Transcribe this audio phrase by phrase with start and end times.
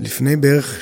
[0.00, 0.78] לפני בערך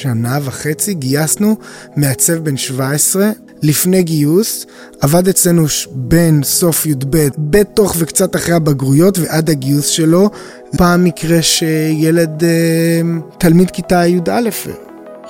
[0.00, 1.56] שנה וחצי גייסנו
[1.96, 3.30] מעצב בן 17
[3.62, 4.66] לפני גיוס,
[5.00, 10.30] עבד אצלנו בין סוף י"ב, בתוך וקצת אחרי הבגרויות ועד הגיוס שלו.
[10.76, 13.00] פעם מקרה שילד, אה,
[13.38, 14.50] תלמיד כיתה י"א,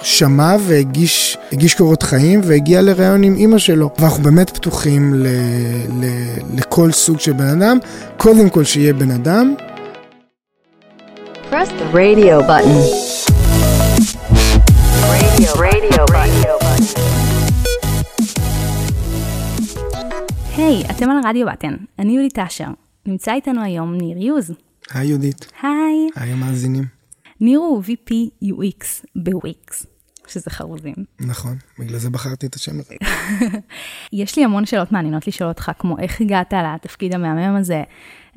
[0.03, 1.37] שמע והגיש
[1.77, 3.91] קורות חיים והגיע לראיון עם אימא שלו.
[3.99, 5.27] ואנחנו באמת פתוחים ל,
[6.01, 6.05] ל,
[6.57, 7.79] לכל סוג של בן אדם,
[8.17, 9.55] קודם כל שיהיה בן אדם.
[11.51, 13.26] Press the radio button.
[15.15, 16.53] Radio, radio, radio
[20.57, 22.69] היי, hey, אתם על רדיו בטן, אני יהודית אשר.
[23.07, 24.51] נמצא איתנו היום ניר יוז.
[24.91, 25.53] היי יהודית.
[25.63, 26.09] היי.
[26.17, 26.85] היי המאזינים.
[27.41, 28.13] ניר הוא VP
[28.45, 29.87] UX בוויקס,
[30.29, 30.95] שזה חרוזים.
[31.21, 32.95] נכון, בגלל זה בחרתי את השם הזה.
[34.13, 37.83] יש לי המון שאלות מעניינות לשאול אותך, כמו איך הגעת לתפקיד המהמם הזה,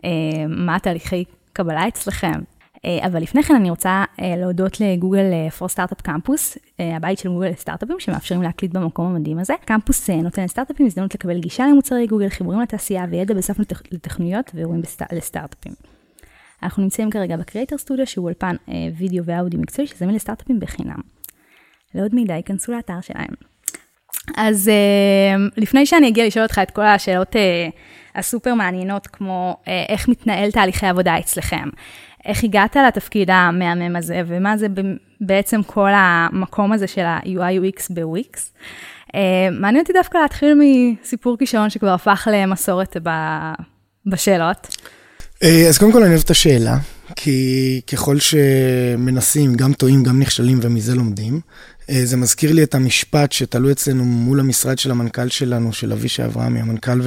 [0.06, 0.10] אה,
[0.48, 1.24] מה התהליכי
[1.54, 2.42] קבלה אצלכם,
[2.86, 7.48] אבל לפני כן אני רוצה אה, להודות ל Google for Startups Campus, הבית של גוגל
[7.48, 9.54] לסטארט-אפים שמאפשרים להקליט במקום המדהים הזה.
[9.66, 13.60] קמפוס נותן לסטארט-אפים הזדמנות לקבל גישה למוצרי גוגל, חיבורים לתעשייה וידע בנוסף
[13.92, 15.74] לתכניות ואירועים לסטארט-אפים.
[16.64, 18.56] אנחנו נמצאים כרגע ב Creator Studio שהוא אולפן
[18.98, 21.00] וידאו ואודיו מקצועי שזמין לסטארט-אפים בחינם.
[21.96, 23.34] לעוד מידע, היכנסו לאתר שלהם.
[24.38, 24.72] אז
[25.58, 27.36] לפני שאני אגיע לשאול אותך את כל השאלות
[28.16, 29.58] הסופר מעניינות, כמו
[29.90, 31.70] איך מתנהל תהליכי עבודה אצלכם,
[32.26, 34.68] איך הגעת לתפקיד המהמם הזה, ומה זה
[35.22, 38.52] בעצם כל המקום הזה של ה-UI/UX בוויקס.
[39.16, 42.98] אה, מעניין אותי דווקא להתחיל מסיפור כישרון שכבר הפך למסורת
[44.06, 44.68] בשאלות.
[45.44, 46.78] אה, אז קודם כל אני אוהב את השאלה,
[47.16, 51.40] כי ככל שמנסים, גם טועים, גם נכשלים ומזה לומדים.
[51.90, 56.26] אה, זה מזכיר לי את המשפט שתלוי אצלנו מול המשרד של המנכ"ל שלנו, של אבישי
[56.26, 57.02] אברהמי, המנכ"ל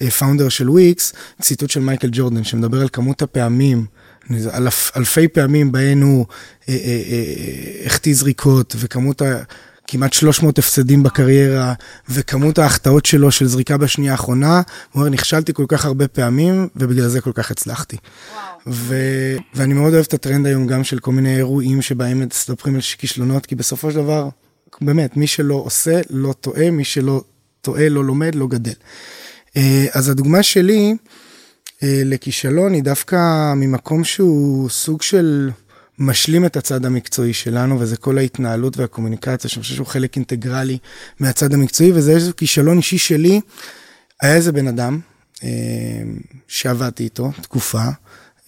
[0.00, 3.86] והפאונדר של וויקס, ציטוט של מייקל ג'ורדן, שמדבר על כמות הפעמים
[4.54, 6.26] אלף, אלפי פעמים בהן הוא
[6.68, 9.42] אה, אה, אה, החטיא זריקות, וכמות ה...
[9.90, 11.74] כמעט 300 הפסדים בקריירה,
[12.08, 17.08] וכמות ההחטאות שלו של זריקה בשנייה האחרונה, הוא אומר, נכשלתי כל כך הרבה פעמים, ובגלל
[17.08, 17.96] זה כל כך הצלחתי.
[18.66, 18.96] ו...
[19.54, 23.46] ואני מאוד אוהב את הטרנד היום גם של כל מיני אירועים שבהם מסתפרים על כישלונות,
[23.46, 24.28] כי בסופו של דבר,
[24.80, 27.22] באמת, מי שלא עושה, לא טועה, מי שלא
[27.60, 28.72] טועה, לא לומד, לא גדל.
[29.56, 30.94] אה, אז הדוגמה שלי, אה,
[31.82, 35.50] לכישלון היא דווקא ממקום שהוא סוג של
[35.98, 40.78] משלים את הצד המקצועי שלנו, וזה כל ההתנהלות והקומוניקציה, שאני חושב שהוא חלק אינטגרלי
[41.20, 43.40] מהצד המקצועי, וזה איזה כישלון אישי שלי.
[44.22, 45.00] היה איזה בן אדם
[45.44, 45.48] אה,
[46.48, 47.84] שעבדתי איתו תקופה,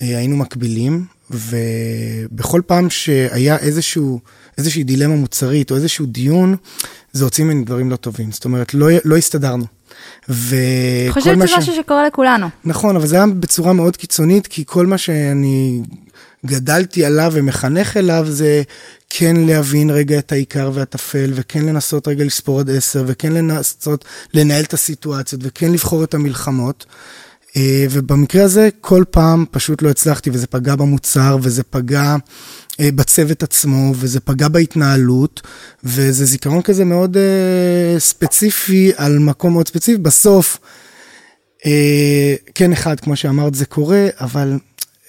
[0.02, 4.20] אה, היינו מקבילים, ובכל פעם שהיה איזשהו,
[4.58, 6.56] איזושהי דילמה מוצרית או איזשהו דיון,
[7.12, 8.32] זה הוציא ממני דברים לא טובים.
[8.32, 9.64] זאת אומרת, לא, לא הסתדרנו.
[10.28, 12.46] וכל חושבת שזה משהו שקורה לכולנו.
[12.64, 15.82] נכון, אבל זה היה בצורה מאוד קיצונית, כי כל מה שאני
[16.46, 18.62] גדלתי עליו ומחנך אליו זה
[19.10, 24.04] כן להבין רגע את העיקר והטפל, וכן לנסות רגע לספור עד עשר, וכן לנסות
[24.34, 26.86] לנהל את הסיטואציות, וכן לבחור את המלחמות.
[27.56, 32.16] אה, ובמקרה הזה כל פעם פשוט לא הצלחתי, וזה פגע במוצר, וזה פגע
[32.80, 35.40] אה, בצוות עצמו, וזה פגע בהתנהלות,
[35.84, 39.98] וזה זיכרון כזה מאוד uh, ספציפי על מקום מאוד ספציפי.
[39.98, 40.58] בסוף,
[42.54, 44.58] כן אחד, כמו שאמרת, זה קורה, אבל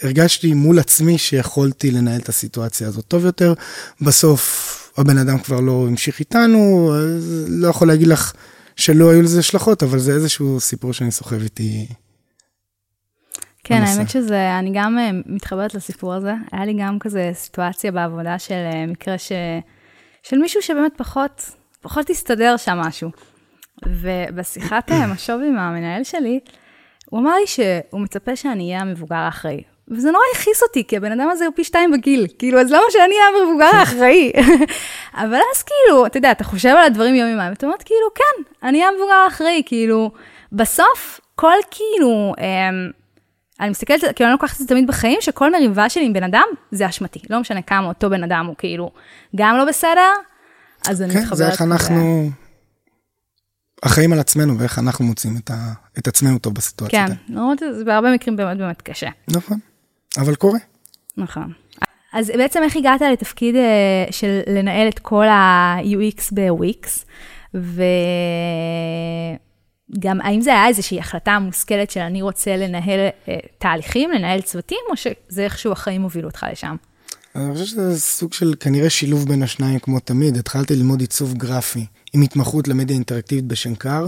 [0.02, 3.54] הרגשתי מול עצמי שיכולתי לנהל את הסיטואציה הזאת טוב יותר.
[4.02, 6.94] בסוף הבן אדם כבר לא המשיך איתנו,
[7.48, 8.34] לא יכול להגיד לך
[8.76, 11.88] שלא היו לזה השלכות, אבל זה איזשהו סיפור שאני סוחב איתי.
[13.72, 16.34] כן, האמת שזה, אני גם אה, מתחברת לסיפור הזה.
[16.52, 19.32] היה לי גם כזה סיטואציה בעבודה של אה, מקרה ש...
[20.24, 21.52] של מישהו שבאמת פחות,
[21.82, 23.10] פחות הסתדר שם משהו.
[23.88, 26.40] ובשיחת אה, משוב עם המנהל שלי,
[27.10, 29.64] הוא אמר לי שהוא מצפה שאני אהיה המבוגר האחראי.
[29.88, 32.28] וזה נורא הכעיס אותי, כי הבן אדם הזה הוא פי שתיים בגיל.
[32.40, 34.32] כאילו, אז למה שאני אהיה המבוגר האחראי?
[35.24, 38.68] אבל אז כאילו, אתה יודע, אתה חושב על הדברים יום יומיים, ואתה אומר, כאילו, כן,
[38.68, 39.62] אני אהיה המבוגר האחראי.
[39.66, 40.12] כאילו,
[40.52, 42.34] בסוף, כל כאילו...
[42.40, 43.01] אמ,
[43.62, 46.46] אני מסתכלת, כאילו אני לוקחת את זה תמיד בחיים, שכל מריבה שלי עם בן אדם,
[46.72, 47.20] זה אשמתי.
[47.30, 48.92] לא משנה כמה אותו בן אדם הוא כאילו
[49.36, 50.12] גם לא בסדר,
[50.90, 51.30] אז אני מתחברת.
[51.30, 52.30] כן, זה איך אנחנו
[53.82, 55.74] אחראים על עצמנו ואיך אנחנו מוצאים את, ה...
[55.98, 57.08] את עצמנו טוב בסיטואציה.
[57.08, 59.10] כן, למרות זה בהרבה מקרים באמת באמת קשה.
[59.28, 59.60] נכון,
[60.18, 60.60] אבל קורה.
[61.18, 61.54] נכון.
[62.14, 67.06] אז בעצם איך הגעת לתפקיד אה, של לנהל את כל ה-UX בוויקס,
[67.56, 67.84] ו...
[70.00, 74.78] גם האם זה היה איזושהי החלטה מושכלת של אני רוצה לנהל אה, תהליכים, לנהל צוותים,
[74.90, 76.76] או שזה איכשהו החיים הובילו אותך לשם?
[77.36, 80.38] אני חושב שזה סוג של כנראה שילוב בין השניים כמו תמיד.
[80.38, 84.08] התחלתי ללמוד עיצוב גרפי עם התמחות למדיה אינטראקטיבית בשנקר.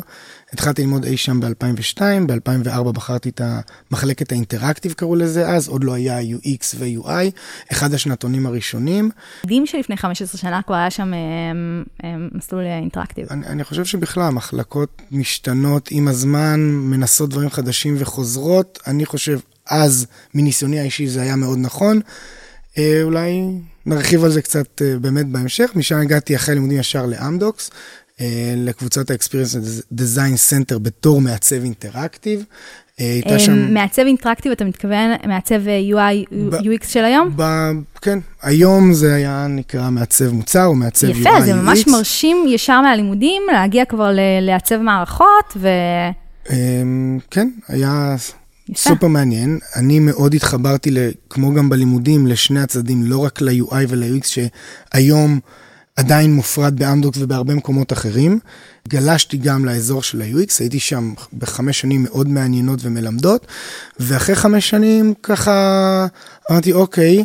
[0.54, 5.94] התחלתי ללמוד אי שם ב-2002, ב-2004 בחרתי את המחלקת האינטראקטיב קראו לזה אז, עוד לא
[5.94, 7.32] היה UX ו-UI,
[7.72, 9.10] אחד השנתונים הראשונים.
[9.44, 11.20] מדהים שלפני 15 שנה כבר היה שם אה,
[12.04, 13.28] אה, מסלול אינטראקטיב.
[13.32, 18.80] אני, אני חושב שבכלל המחלקות משתנות עם הזמן, מנסות דברים חדשים וחוזרות.
[18.88, 22.00] אני חושב אז, מניסיוני האישי, זה היה מאוד נכון.
[22.78, 23.42] אה, אולי
[23.86, 25.72] נרחיב על זה קצת אה, באמת בהמשך.
[25.76, 27.72] משם הגעתי אחרי לימודים ישר לאמדוקס,
[28.22, 32.46] אה, לקבוצת ה-Experience Design Center בתור מעצב אינטראקטיב.
[32.98, 33.74] הייתה שם...
[33.74, 35.62] מעצב אינטראקטיב, אתה מתכוון מעצב
[35.92, 36.56] UI, ב...
[36.56, 37.34] UX של היום?
[37.36, 37.44] ב...
[38.02, 41.38] כן, היום זה היה נקרא מעצב מוצר או מעצב יפה, UI, UX.
[41.38, 44.10] יפה, זה ממש מרשים ישר מהלימודים, להגיע כבר
[44.42, 45.68] לעצב מערכות ו...
[47.32, 48.16] כן, היה
[48.70, 48.90] יפה.
[48.90, 49.60] סופר מעניין.
[49.76, 50.96] אני מאוד התחברתי,
[51.30, 55.40] כמו גם בלימודים, לשני הצדדים, לא רק ל-UI ול-UX, שהיום
[55.96, 58.40] עדיין מופרד באמדוקס ובהרבה מקומות אחרים.
[58.88, 63.48] גלשתי גם לאזור של ה-UX, הייתי שם בחמש שנים מאוד מעניינות ומלמדות,
[64.00, 66.08] ואחרי חמש שנים ככה
[66.52, 67.24] אמרתי, אוקיי,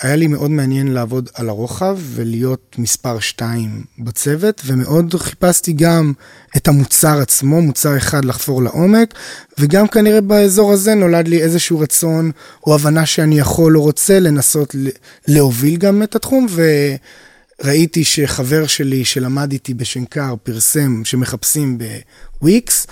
[0.00, 6.12] היה לי מאוד מעניין לעבוד על הרוחב ולהיות מספר 2 בצוות, ומאוד חיפשתי גם
[6.56, 9.14] את המוצר עצמו, מוצר אחד לחפור לעומק,
[9.58, 12.30] וגם כנראה באזור הזה נולד לי איזשהו רצון
[12.66, 14.76] או הבנה שאני יכול או רוצה לנסות
[15.28, 16.46] להוביל גם את התחום,
[17.60, 21.78] וראיתי שחבר שלי שלמד איתי בשנקר פרסם שמחפשים
[22.40, 22.86] בוויקס,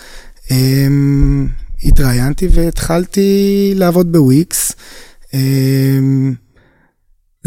[0.51, 1.47] אמ,
[1.85, 4.73] התראיינתי והתחלתי לעבוד בוויקס.
[5.35, 6.35] אמ,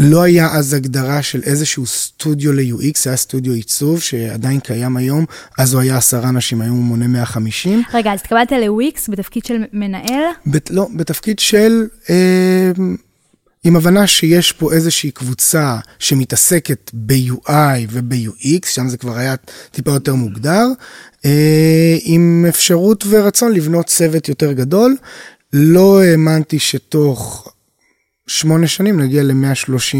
[0.02, 5.24] לא היה אז הגדרה של איזשהו סטודיו ל-UX, זה היה סטודיו עיצוב שעדיין קיים היום,
[5.58, 7.82] אז הוא היה עשרה אנשים, היום הוא מונה 150.
[7.94, 10.22] רגע, אז התקבלת ל-UX בתפקיד של מנהל?
[10.46, 11.86] בת, לא, בתפקיד של...
[12.10, 12.70] אה,
[13.64, 19.34] עם הבנה שיש פה איזושהי קבוצה שמתעסקת ב-UI וב-UX, שם זה כבר היה
[19.70, 20.66] טיפה יותר מוגדר,
[21.24, 24.96] אה, עם אפשרות ורצון לבנות צוות יותר גדול.
[25.52, 27.52] לא האמנתי שתוך
[28.30, 29.96] שמונה שנים נגיע ל-130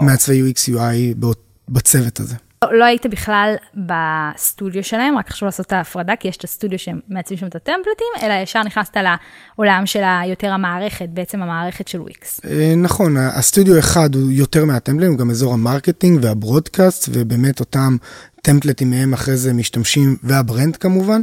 [0.00, 1.26] מעצבי UX UI
[1.68, 2.34] בצוות הזה.
[2.64, 3.54] לא, לא היית בכלל
[3.86, 7.54] בסטודיו שלהם, רק חשוב לעשות את ההפרדה, כי יש את הסטודיו שהם מעצבים שם את
[7.54, 12.40] הטמפלטים, אלא ישר נכנסת לעולם של יותר המערכת, בעצם המערכת של וויקס.
[12.44, 17.60] אה, נכון, הסטודיו אחד הוא יותר מהטמפלטים, הוא גם אזור ה marketing וה broadcast, ובאמת
[17.60, 17.96] אותם
[18.42, 21.22] טמפלטים מהם אחרי זה משתמשים, וה brand כמובן.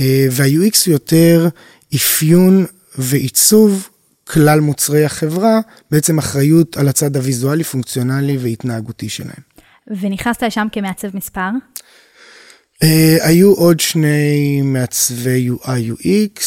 [0.00, 1.48] אה, וה-UX הוא יותר
[1.94, 2.66] אפיון
[2.98, 3.88] ועיצוב
[4.32, 5.60] כלל מוצרי החברה,
[5.90, 9.42] בעצם אחריות על הצד הוויזואלי, פונקציונלי והתנהגותי שלהם.
[10.00, 11.48] ונכנסת לשם כמעצב מספר?
[12.84, 12.86] Uh,
[13.26, 16.42] היו עוד שני מעצבי UI UX.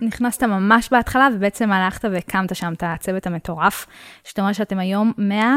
[0.00, 3.86] נכנסת ממש בהתחלה ובעצם הלכת והקמת שם את הצוות המטורף,
[4.24, 5.56] שאתה אומר שאתם היום 100?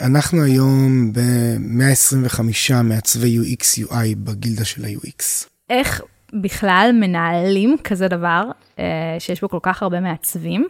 [0.00, 2.40] אנחנו היום ב-125
[2.84, 5.46] מעצבי UX UI בגילדה של ה-UX.
[5.70, 6.02] איך
[6.42, 8.80] בכלל מנהלים כזה דבר, uh,
[9.18, 10.66] שיש בו כל כך הרבה מעצבים?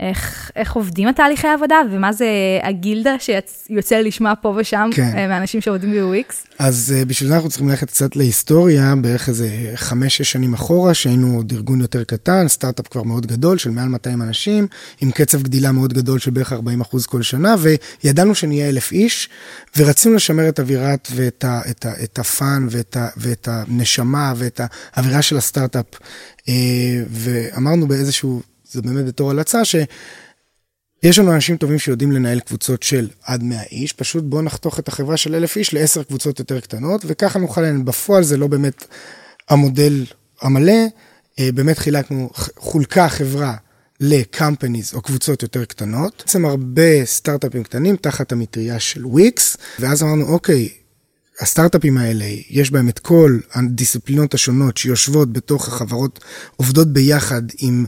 [0.00, 2.26] איך, איך עובדים התהליכי העבודה, ומה זה
[2.62, 5.12] הגילדה שיוצא לשמוע פה ושם כן.
[5.16, 6.34] אה, מאנשים שעובדים ב-UX?
[6.58, 11.36] אז uh, בשביל זה אנחנו צריכים ללכת קצת להיסטוריה, בערך איזה חמש-שש שנים אחורה, שהיינו
[11.36, 14.66] עוד ארגון יותר קטן, סטארט-אפ כבר מאוד גדול של מעל 200 אנשים,
[15.00, 17.54] עם קצב גדילה מאוד גדול של בערך 40 אחוז כל שנה,
[18.04, 19.28] וידענו שנהיה אלף איש,
[19.76, 24.60] ורצינו לשמר את אווירת ואת ה, את ה, את הפאן ואת, ה, ואת הנשמה ואת
[24.92, 25.86] האווירה של הסטארט-אפ.
[25.94, 26.50] Uh,
[27.10, 28.42] ואמרנו באיזשהו...
[28.70, 33.92] זה באמת בתור הלצה, שיש לנו אנשים טובים שיודעים לנהל קבוצות של עד 100 איש,
[33.92, 37.82] פשוט בואו נחתוך את החברה של 1,000 איש לעשר קבוצות יותר קטנות, וככה נוכל לנהל.
[37.82, 38.84] בפועל זה לא באמת
[39.48, 40.04] המודל
[40.40, 40.82] המלא,
[41.38, 43.54] אה, באמת חילקנו, חולקה החברה
[44.00, 46.22] ל-companies או קבוצות יותר קטנות.
[46.26, 50.68] בעצם הרבה סטארט-אפים קטנים תחת המטריה של וויקס, ואז אמרנו, אוקיי,
[51.40, 56.24] הסטארט-אפים האלה, יש בהם את כל הדיסציפלינות השונות שיושבות בתוך החברות,
[56.56, 57.84] עובדות ביחד עם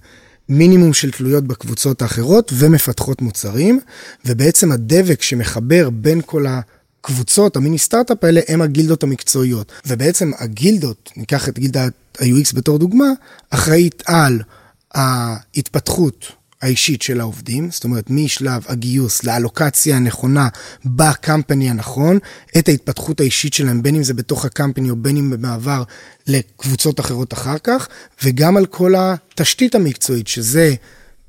[0.50, 3.80] מינימום של תלויות בקבוצות האחרות ומפתחות מוצרים,
[4.24, 9.72] ובעצם הדבק שמחבר בין כל הקבוצות, המיני סטארט-אפ האלה, הם הגילדות המקצועיות.
[9.86, 13.06] ובעצם הגילדות, ניקח את גילדת ה-UX בתור דוגמה,
[13.50, 14.42] אחראית על
[14.94, 20.48] ההתפתחות האישית של העובדים, זאת אומרת משלב הגיוס לאלוקציה הנכונה
[20.84, 22.18] בקמפני הנכון,
[22.58, 25.82] את ההתפתחות האישית שלהם, בין אם זה בתוך הקמפני או בין אם במעבר
[26.26, 27.88] לקבוצות אחרות אחר כך,
[28.24, 30.74] וגם על כל התשתית המקצועית, שזה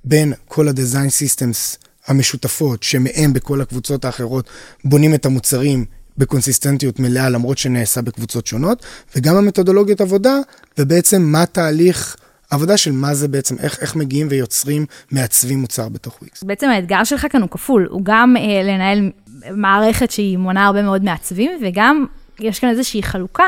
[0.04, 4.50] בין כל ה-design systems המשותפות, שמהם בכל הקבוצות האחרות
[4.86, 5.86] בונים את המוצרים
[6.18, 8.86] בקונסיסטנטיות מלאה, למרות שנעשה בקבוצות שונות,
[9.16, 10.38] וגם המתודולוגיות עבודה,
[10.78, 12.16] ובעצם מה תהליך
[12.52, 16.44] עבודה של מה זה בעצם, איך, איך מגיעים ויוצרים, מעצבים מוצר בתוך וויקס.
[16.44, 19.12] בעצם האתגר שלך כאן הוא כפול, הוא גם אה, לנהל
[19.52, 22.06] מערכת שהיא מונה הרבה מאוד מעצבים, וגם
[22.40, 23.46] יש כאן איזושהי חלוקה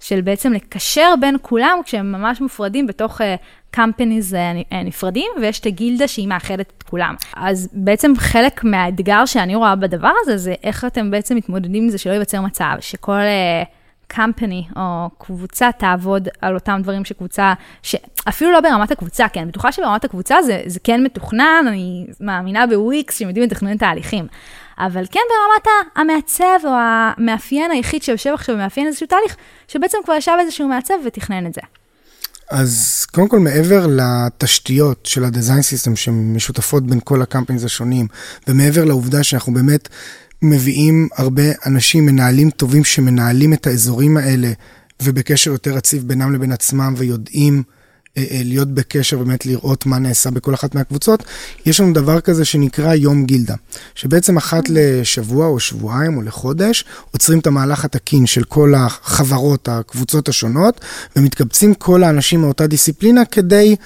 [0.00, 3.24] של בעצם לקשר בין כולם כשהם ממש מופרדים בתוך uh,
[3.76, 7.14] companies uh, נפרדים, ויש את הגילדה שהיא מאחדת את כולם.
[7.36, 11.98] אז בעצם חלק מהאתגר שאני רואה בדבר הזה, זה איך אתם בעצם מתמודדים עם זה
[11.98, 13.12] שלא ייווצר מצב, שכל...
[13.12, 13.81] Uh,
[14.16, 17.52] company או קבוצה תעבוד על אותם דברים שקבוצה,
[18.28, 22.66] אפילו לא ברמת הקבוצה, כי אני בטוחה שברמת הקבוצה זה, זה כן מתוכנן, אני מאמינה
[22.66, 24.26] בוויקס שהם יודעים לתכנן תהליכים.
[24.78, 29.36] אבל כן ברמת המעצב או המאפיין היחיד שיושב עכשיו ומאפיין איזשהו תהליך,
[29.68, 31.60] שבעצם כבר ישב איזשהו מעצב ותכנן את זה.
[32.50, 38.06] אז קודם כל, מעבר לתשתיות של ה-design system שמשותפות בין כל הקמפיינס השונים,
[38.48, 39.88] ומעבר לעובדה שאנחנו באמת
[40.42, 44.52] מביאים הרבה אנשים, מנהלים טובים שמנהלים את האזורים האלה,
[45.02, 47.62] ובקשר יותר רציף בינם לבין עצמם, ויודעים
[48.16, 51.24] אה, אה, להיות בקשר, באמת לראות מה נעשה בכל אחת מהקבוצות,
[51.66, 53.54] יש לנו דבר כזה שנקרא יום גילדה,
[53.94, 60.28] שבעצם אחת לשבוע או שבועיים או לחודש, עוצרים את המהלך התקין של כל החברות, הקבוצות
[60.28, 60.80] השונות,
[61.16, 63.76] ומתקבצים כל האנשים מאותה דיסציפלינה כדי...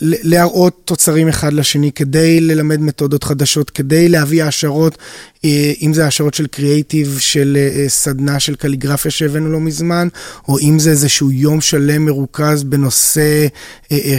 [0.00, 4.98] להראות תוצרים אחד לשני, כדי ללמד מתודות חדשות, כדי להביא העשרות,
[5.44, 10.08] אה, אם זה העשרות של קריאייטיב, של אה, סדנה של קליגרפיה שהבאנו לא מזמן,
[10.48, 13.46] או אם זה איזשהו יום שלם מרוכז בנושא
[13.92, 14.18] אה,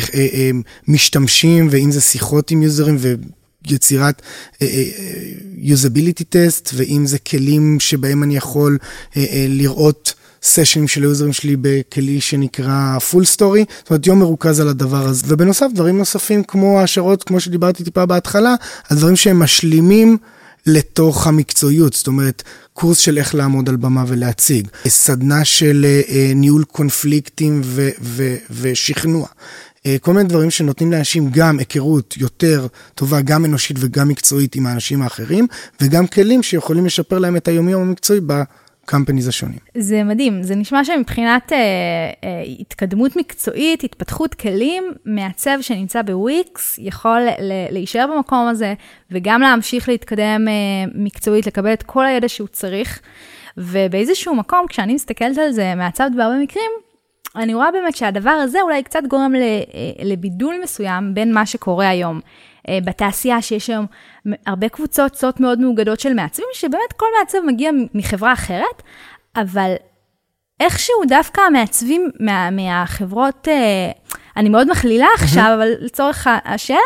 [0.88, 2.98] משתמשים, ואם זה שיחות עם יוזרים
[3.68, 4.22] ויצירת
[5.58, 8.78] usability test, ואם זה כלים שבהם אני יכול
[9.48, 15.24] לראות סשנים של היוזרים שלי בכלי שנקרא FullStory, זאת אומרת יום מרוכז על הדבר הזה.
[15.28, 18.56] ובנוסף, דברים נוספים כמו העשרות, כמו שדיברתי טיפה בהתחלה,
[18.90, 20.18] הדברים שהם משלימים
[20.66, 22.44] לתוך המקצועיות, זאת אומרת,
[22.74, 29.28] קורס של איך לעמוד על במה ולהציג, סדנה של אה, ניהול קונפליקטים ו- ו- ושכנוע.
[29.86, 34.66] אה, כל מיני דברים שנותנים לאנשים גם היכרות יותר טובה, גם אנושית וגם מקצועית עם
[34.66, 35.48] האנשים האחרים,
[35.82, 38.20] וגם כלים שיכולים לשפר להם את היומיום המקצועי
[38.84, 39.60] הקמפניז השונים.
[39.78, 41.58] זה מדהים, זה נשמע שמבחינת אה,
[42.24, 47.22] אה, התקדמות מקצועית, התפתחות כלים, מעצב שנמצא בוויקס יכול
[47.72, 48.74] להישאר במקום הזה
[49.12, 50.54] וגם להמשיך להתקדם אה,
[50.96, 53.02] מקצועית, לקבל את כל הידע שהוא צריך.
[53.58, 56.72] ובאיזשהו מקום, כשאני מסתכלת על זה מהצד בהרבה מקרים,
[57.36, 62.20] אני רואה באמת שהדבר הזה אולי קצת גורם אה, לבידול מסוים בין מה שקורה היום.
[62.70, 63.86] אה, בתעשייה, שיש היום
[64.46, 68.84] הרבה קבוצות סוט מאוד מאוגדות של מעצבים, שבאמת כל מעצב מגיע מחברה אחרת,
[69.36, 69.74] אבל
[70.60, 73.92] איכשהו דווקא המעצבים מה, מהחברות, אה,
[74.38, 76.80] אני מאוד מכלילה עכשיו, אבל לצורך השאלה,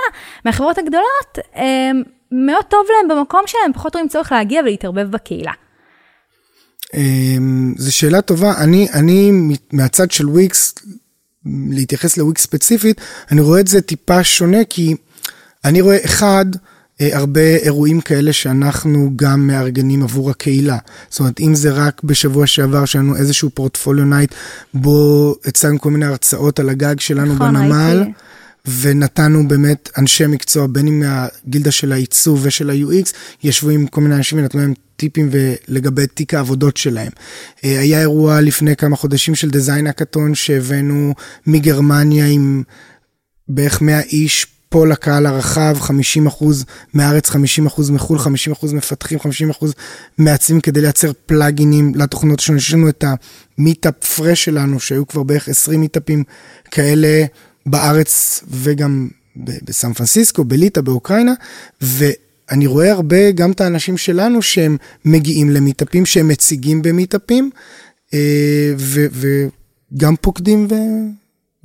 [0.45, 1.91] מהחברות הגדולות, אה,
[2.31, 5.51] מאוד טוב להם במקום שלהם, פחות רואים צורך להגיע ולהתערבב בקהילה.
[7.77, 8.53] זו שאלה טובה.
[8.57, 9.31] אני, אני
[9.71, 10.75] מהצד של וויקס,
[11.69, 13.01] להתייחס לוויקס ספציפית,
[13.31, 14.95] אני רואה את זה טיפה שונה, כי
[15.65, 16.45] אני רואה, אחד,
[17.01, 20.77] אה, הרבה אירועים כאלה שאנחנו גם מארגנים עבור הקהילה.
[21.09, 24.35] זאת אומרת, אם זה רק בשבוע שעבר היה לנו איזשהו portfolio night,
[24.73, 27.99] בו הצגנו כל מיני הרצאות על הגג שלנו נכון, בנמל.
[27.99, 28.11] הייתי.
[28.81, 33.11] ונתנו באמת אנשי מקצוע, בין אם מהגילדה של העיצוב ושל ה-UX,
[33.43, 35.29] ישבו עם כל מיני אנשים ונתנו להם טיפים
[35.67, 37.11] לגבי תיק העבודות שלהם.
[37.63, 41.13] אה, היה אירוע לפני כמה חודשים של דיזיין הקטון שהבאנו
[41.47, 42.63] מגרמניה עם
[43.47, 46.43] בערך 100 איש פה לקהל הרחב, 50%
[46.93, 47.35] מהארץ, 50%
[47.91, 49.65] מחו"ל, 50% מפתחים, 50%
[50.17, 52.57] מעצבים כדי לייצר פלאגינים לתוכנות שלנו.
[52.57, 53.03] יש לנו את
[53.57, 56.23] המיטאפ פרש שלנו, שהיו כבר בערך 20 מיטאפים
[56.71, 57.25] כאלה
[57.65, 61.33] בארץ וגם בסן פרנסיסקו, בליטא, באוקראינה,
[61.81, 67.49] ואני רואה הרבה גם את האנשים שלנו שהם מגיעים למיטאפים, שהם מציגים במיטאפים,
[68.13, 68.73] אה,
[69.91, 70.75] וגם פוקדים ו...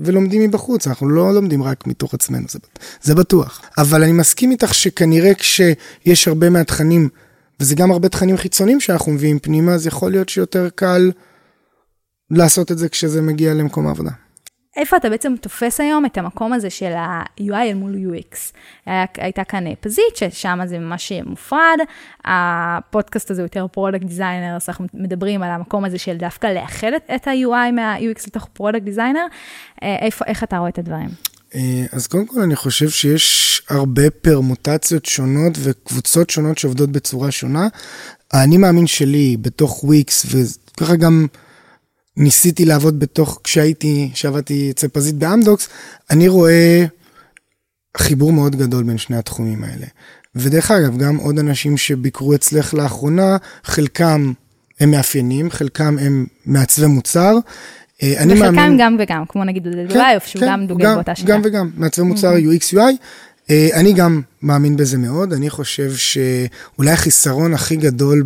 [0.00, 2.58] ולומדים מבחוץ, אנחנו לא לומדים רק מתוך עצמנו, זה,
[3.02, 3.62] זה בטוח.
[3.78, 7.08] אבל אני מסכים איתך שכנראה כשיש הרבה מהתכנים,
[7.60, 11.10] וזה גם הרבה תכנים חיצוניים שאנחנו מביאים פנימה, אז יכול להיות שיותר קל
[12.30, 14.10] לעשות את זה כשזה מגיע למקום העבודה.
[14.80, 18.36] איפה אתה בעצם תופס היום את המקום הזה של ה-UI אל מול UX?
[18.86, 21.78] היה, הייתה כאן פזית, ששם זה ממש מופרד,
[22.24, 26.90] הפודקאסט הזה הוא יותר product designer, אז אנחנו מדברים על המקום הזה של דווקא לאחד
[27.14, 29.26] את ה-UI מה-UX לתוך product designer.
[29.82, 31.08] איפה, איך אתה רואה את הדברים?
[31.54, 37.68] אה, אז קודם כל אני חושב שיש הרבה פרמוטציות שונות וקבוצות שונות שעובדות בצורה שונה.
[38.32, 41.26] האני מאמין שלי בתוך וויקס, וככה גם...
[42.20, 45.68] ניסיתי לעבוד בתוך, כשהייתי, כשעבדתי אצל פזית באמדוקס,
[46.10, 46.84] אני רואה
[47.96, 49.86] חיבור מאוד גדול בין שני התחומים האלה.
[50.34, 54.32] ודרך אגב, גם עוד אנשים שביקרו אצלך לאחרונה, חלקם
[54.80, 57.36] הם מאפיינים, חלקם הם מעצבי מוצר,
[58.02, 58.76] אני וחלקם מאמין...
[58.78, 61.28] גם וגם, כמו נגיד דודד כן, וייף, שהוא כן, גם דוגל באותה שיטה.
[61.28, 62.78] גם וגם, מעצבי מוצר UX UI.
[63.50, 68.22] אה, אני גם מאמין בזה מאוד, אני חושב שאולי החיסרון הכי גדול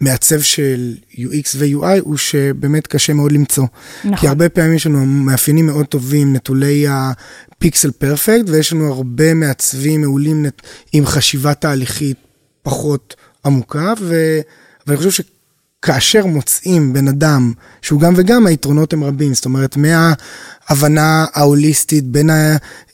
[0.00, 3.66] במעצב של UX ו-UI הוא שבאמת קשה מאוד למצוא.
[4.04, 4.16] נכון.
[4.16, 10.00] כי הרבה פעמים יש לנו מאפיינים מאוד טובים, נטולי הפיקסל פרפקט, ויש לנו הרבה מעצבים
[10.00, 10.62] מעולים נת-
[10.92, 12.16] עם חשיבה תהליכית
[12.62, 14.40] פחות עמוקה, ו...
[14.86, 15.20] ואני חושב ש...
[15.82, 17.52] כאשר מוצאים בן אדם
[17.82, 19.34] שהוא גם וגם, היתרונות הם רבים.
[19.34, 22.30] זאת אומרת, מההבנה ההוליסטית, בין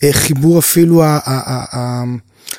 [0.02, 2.04] החיבור אפילו ה- ה- ה-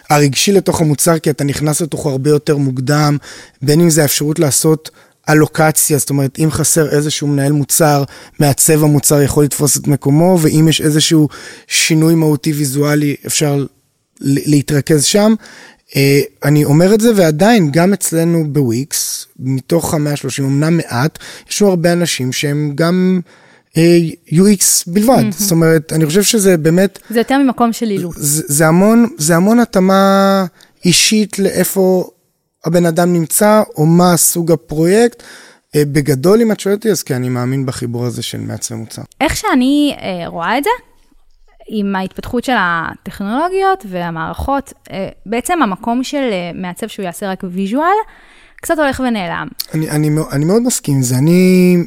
[0.10, 3.18] הרגשי לתוך המוצר, כי אתה נכנס לתוכו הרבה יותר מוקדם,
[3.62, 4.90] בין אם זה האפשרות לעשות
[5.30, 8.04] אלוקציה, זאת אומרת, אם חסר איזשהו מנהל מוצר,
[8.40, 11.30] מעצב המוצר יכול לתפוס את מקומו, ואם יש איזשהו
[11.68, 13.66] שינוי מהותי ויזואלי, אפשר
[14.22, 15.34] להתרכז שם.
[15.96, 21.72] אה, אני אומר את זה, ועדיין, גם אצלנו בוויקס, מתוך ה-130, אמנם מעט, יש לנו
[21.72, 23.20] הרבה אנשים שהם גם
[24.32, 25.24] UX בלבד.
[25.32, 28.16] זאת אומרת, אני חושב שזה באמת, זה יותר ממקום של אילוץ.
[28.18, 30.46] זה, זה המון, זה המון התאמה
[30.86, 32.10] אישית לאיפה
[32.66, 35.24] הבן אדם נמצא, או מה סוג הפרויקט.
[35.76, 39.02] אה, בגדול, אם את שואלת אותי, אז כן, אני מאמין בחיבור הזה של מעצבי מוצר.
[39.22, 40.70] איך שאני אה, רואה את זה,
[41.68, 47.96] עם ההתפתחות של הטכנולוגיות והמערכות, אה, בעצם המקום של אה, מעצב שהוא יעשה רק ויז'ואל,
[48.66, 49.48] קצת הולך ונעלם.
[49.74, 51.18] אני, אני, אני מאוד מסכים עם זה.
[51.18, 51.78] אני,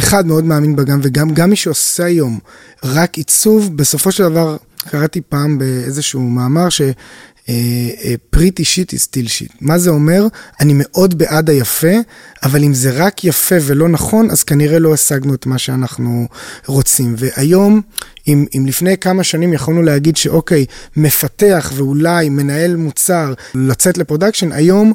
[0.00, 2.38] אחד, מאוד מאמין בגם וגם, גם מי שעושה היום
[2.84, 6.82] רק עיצוב, בסופו של דבר, קראתי פעם באיזשהו מאמר ש...
[8.30, 9.52] pretty shit is still shit.
[9.60, 10.26] מה זה אומר?
[10.60, 11.92] אני מאוד בעד היפה,
[12.42, 16.26] אבל אם זה רק יפה ולא נכון, אז כנראה לא השגנו את מה שאנחנו
[16.66, 17.14] רוצים.
[17.18, 17.80] והיום,
[18.28, 20.66] אם, אם לפני כמה שנים יכולנו להגיד שאוקיי,
[20.96, 24.92] מפתח ואולי מנהל מוצר לצאת ל production, היום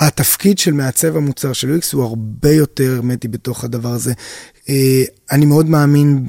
[0.00, 4.12] התפקיד של מעצב המוצר של UX הוא הרבה יותר הרמטי בתוך הדבר הזה.
[4.68, 6.26] אה, אני מאוד מאמין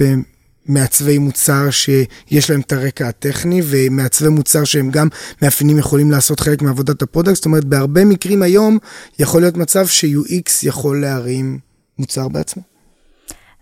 [0.68, 5.08] במעצבי מוצר שיש להם את הרקע הטכני, ומעצבי מוצר שהם גם
[5.42, 7.36] מאפיינים יכולים לעשות חלק מעבודת ה product.
[7.36, 8.78] זאת אומרת, בהרבה מקרים היום
[9.20, 11.60] יכול להיות מצב ש-UX יכול להרים
[12.00, 12.64] מוצר בעצמו.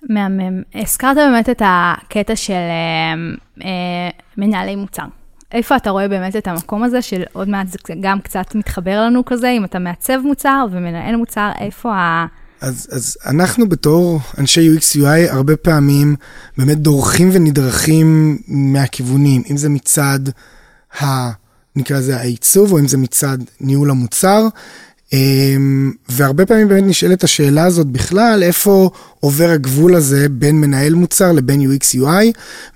[0.10, 0.62] מהמם.
[0.76, 3.14] הזכרת באמת את הקטע של אה,
[3.66, 5.06] אה, מנהלי מוצר.
[5.54, 9.26] איפה אתה רואה באמת את המקום הזה של עוד מעט זה גם קצת מתחבר לנו
[9.26, 12.26] כזה, אם אתה מעצב מוצר ומנהל מוצר, איפה ה...
[12.62, 16.16] אז, אז אנחנו בתור אנשי UX UI הרבה פעמים
[16.58, 20.20] באמת דורכים ונדרכים מהכיוונים, אם זה מצד
[21.02, 21.32] ה...
[21.76, 24.48] נקרא לזה העיצוב, או אם זה מצד ניהול המוצר.
[25.14, 31.32] אמ, והרבה פעמים באמת נשאלת השאלה הזאת בכלל, איפה עובר הגבול הזה בין מנהל מוצר
[31.32, 32.26] לבין UX UI,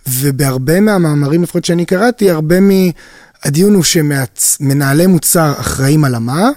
[0.10, 6.50] ובהרבה מהמאמרים, לפחות שאני קראתי, הרבה מהדיון הוא שמנהלי מוצר אחראים על המה,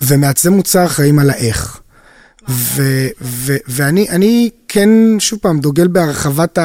[0.00, 1.80] ומעצבי מוצר אחראים על האיך.
[2.48, 6.58] ו- ו- ואני אני כן, שוב פעם, דוגל בהרחבת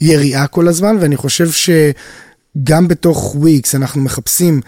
[0.00, 4.60] היריעה כל הזמן, ואני חושב שגם בתוך וויקס אנחנו מחפשים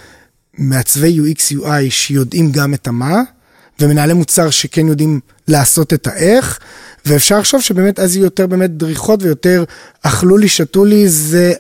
[0.61, 3.23] מעצבי UX UI שיודעים גם את המה,
[3.81, 6.59] ומנהלי מוצר שכן יודעים לעשות את האיך,
[7.07, 9.65] ואפשר לחשוב שבאמת אז יהיו יותר באמת דריכות ויותר
[10.03, 11.53] אכלו לי, שתו לי, זה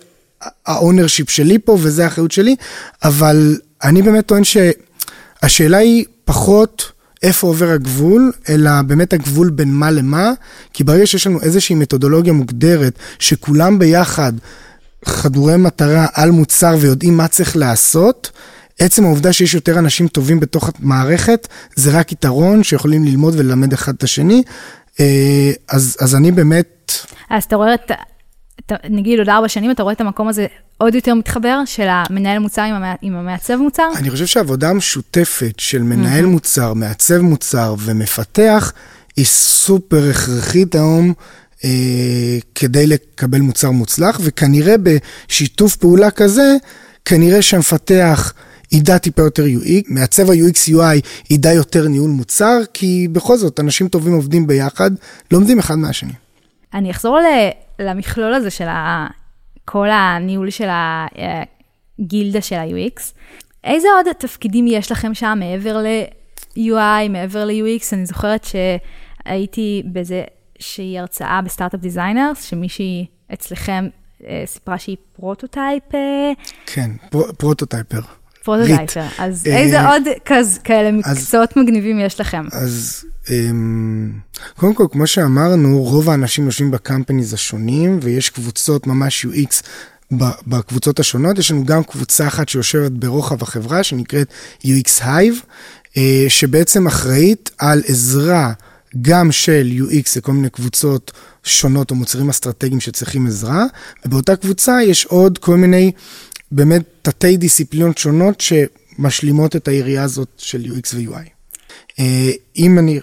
[0.66, 2.56] ה ownership שלי פה וזה האחריות שלי,
[3.04, 6.92] אבל אני באמת טוען שהשאלה היא פחות...
[7.22, 10.32] איפה עובר הגבול, אלא באמת הגבול בין מה למה,
[10.72, 14.32] כי ברגע שיש לנו איזושהי מתודולוגיה מוגדרת, שכולם ביחד
[15.04, 18.30] חדורי מטרה על מוצר ויודעים מה צריך לעשות,
[18.80, 23.94] עצם העובדה שיש יותר אנשים טובים בתוך המערכת, זה רק יתרון שיכולים ללמוד וללמד אחד
[23.94, 24.42] את השני.
[25.68, 26.92] אז, אז אני באמת...
[27.30, 27.90] אז אתה רואה את...
[28.90, 30.46] נגיד עוד ארבע שנים, אתה רואה את המקום הזה
[30.78, 32.94] עוד יותר מתחבר, של המנהל מוצר עם, המע...
[33.02, 33.88] עם המעצב מוצר?
[33.96, 36.28] אני חושב שהעבודה המשותפת של מנהל mm-hmm.
[36.28, 38.72] מוצר, מעצב מוצר ומפתח,
[39.16, 41.12] היא סופר הכרחית היום
[41.64, 46.56] אה, כדי לקבל מוצר מוצלח, וכנראה בשיתוף פעולה כזה,
[47.04, 48.32] כנראה שהמפתח
[48.72, 53.88] ידע טיפה יותר UX, מעצב ה-UX UI ידע יותר ניהול מוצר, כי בכל זאת, אנשים
[53.88, 54.90] טובים עובדים ביחד,
[55.30, 56.12] לומדים אחד מהשני.
[56.74, 57.18] אני אחזור
[57.78, 58.66] למכלול הזה של
[59.64, 60.68] כל הניהול של
[61.98, 63.00] הגילדה של ה-UX.
[63.64, 67.84] איזה עוד תפקידים יש לכם שם מעבר ל-UI, מעבר ל-UX?
[67.92, 70.24] אני זוכרת שהייתי באיזה
[70.58, 73.88] שהיא הרצאה ב Startup Designers, שמישהי אצלכם
[74.46, 75.82] סיפרה שהיא פרוטוטייפ.
[76.66, 78.00] כן, פר, פרוטוטייפר.
[78.44, 79.04] פרוטוטייפר.
[79.18, 80.02] אז איזה עוד
[80.64, 82.44] כאלה מקצועות מגניבים יש לכם?
[82.52, 83.04] אז
[84.56, 89.62] קודם כל, כמו שאמרנו, רוב האנשים יושבים ב companies השונים, ויש קבוצות ממש UX
[90.46, 91.38] בקבוצות השונות.
[91.38, 94.28] יש לנו גם קבוצה אחת שיושבת ברוחב החברה, שנקראת
[94.64, 95.98] UX Hive,
[96.28, 98.52] שבעצם אחראית על עזרה
[99.02, 101.12] גם של UX לכל מיני קבוצות
[101.44, 103.64] שונות או מוצרים אסטרטגיים שצריכים עזרה,
[104.06, 105.92] ובאותה קבוצה יש עוד כל מיני
[106.52, 111.28] באמת תתי דיסציפלינות שונות שמשלימות את היריעה הזאת של UX ו-UI.
[111.98, 113.00] אה, אם אני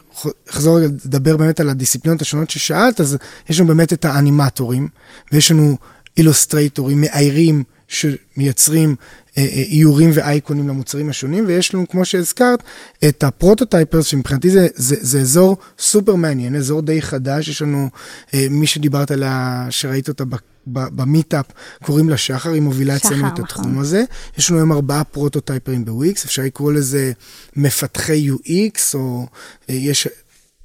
[0.50, 3.18] אחזור לדבר באמת על הדיסציפלינות השונות ששאלת, אז
[3.50, 4.88] יש לנו באמת את האנימטורים,
[5.32, 5.78] ויש לנו
[6.18, 8.96] אילוסטרייטורים, מאיירים שמייצרים
[9.38, 12.64] איורים ואייקונים למוצרים השונים, ויש לנו, כמו שהזכרת,
[13.08, 17.90] את ה prototypers, שמבחינתי זה, זה, זה אזור סופר מעניין, אזור די חדש, יש לנו,
[18.34, 20.24] מי שדיברת עליה, שראית אותה
[20.68, 21.46] במיטאפ,
[21.84, 23.44] קוראים לה שחר, היא מובילה אצלנו את נכון.
[23.46, 24.04] התחום הזה.
[24.38, 27.12] יש לנו היום ארבעה prototyperים בוויקס, אפשר לקרוא לזה
[27.56, 29.28] מפתחי UX, או
[29.70, 30.08] יש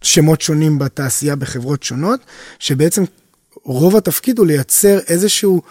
[0.02, 2.20] שמות שונים בתעשייה בחברות שונות,
[2.58, 3.04] שבעצם
[3.64, 5.62] רוב התפקיד הוא לייצר איזשהו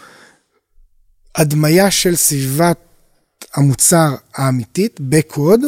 [1.36, 2.78] הדמיה של סביבת
[3.56, 5.62] המוצר האמיתית בקוד,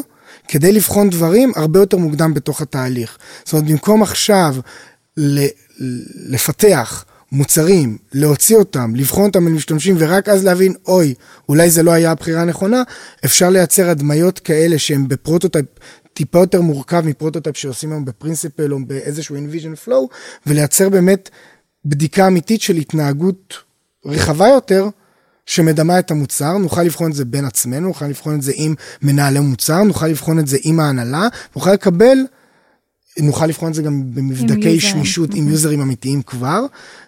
[0.47, 3.17] כדי לבחון דברים הרבה יותר מוקדם בתוך התהליך.
[3.43, 4.55] זאת אומרת, במקום עכשיו
[6.29, 11.13] לפתח מוצרים, להוציא אותם, לבחון אותם למשתמשים ורק אז להבין, אוי,
[11.49, 12.83] אולי זה לא היה הבחירה הנכונה,
[13.25, 15.65] אפשר לייצר הדמיות כאלה שהן ב prototype
[16.13, 20.15] טיפה יותר מורכב מ prototype שעושים היום ב Principle או באיזשהו InVision flow,
[20.47, 21.29] ולייצר באמת
[21.85, 23.53] בדיקה אמיתית של התנהגות
[24.05, 24.87] רחבה יותר,
[25.45, 29.39] שמדמה את המוצר, נוכל לבחון את זה בין עצמנו, נוכל לבחון את זה עם מנהלי
[29.39, 32.17] מוצר, נוכל לבחון את זה עם ההנהלה, נוכל לקבל,
[33.19, 36.65] נוכל לבחון את זה גם במבדקי שמישות עם userים אמיתיים כבר,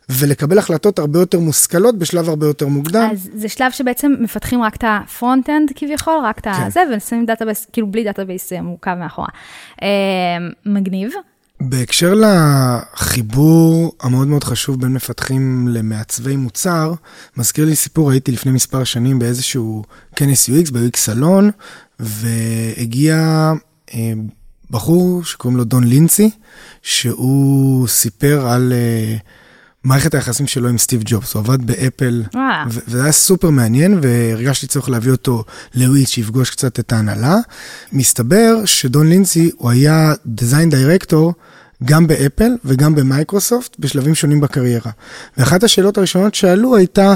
[0.09, 3.09] ולקבל החלטות הרבה יותר מושכלות בשלב הרבה יותר מוקדם.
[3.11, 6.51] אז זה שלב שבעצם מפתחים רק את ה front-end כביכול, רק את כן.
[6.51, 9.27] הזה, ושמים database, כאילו בלי database אה, מורכב מאחורה.
[9.81, 9.87] אה,
[10.65, 11.11] מגניב.
[11.69, 16.93] בהקשר לחיבור המאוד מאוד חשוב בין מפתחים למעצבי מוצר,
[17.37, 19.83] מזכיר לי סיפור, הייתי לפני מספר שנים באיזשהו
[20.15, 21.51] כנס UX, ב-UX Salon,
[21.99, 23.51] והגיע
[23.93, 24.13] אה,
[24.71, 26.29] בחור שקוראים לו דון לינסי,
[26.81, 29.17] שהוא סיפר על אה,
[29.85, 32.23] מערכת היחסים שלו עם סטיב ג'ובס, הוא עבד באפל,
[32.67, 35.43] וזה היה סופר מעניין, והרגשתי צורך להביא אותו
[35.75, 37.37] לוויקס, שיפגוש קצת את ההנהלה.
[37.91, 41.33] מסתבר שדון לינסי, הוא היה design director
[41.83, 44.91] גם באפל וגם במייקרוסופט, בשלבים שונים בקריירה.
[45.37, 47.13] ואחת השאלות הראשונות שעלו הייתה,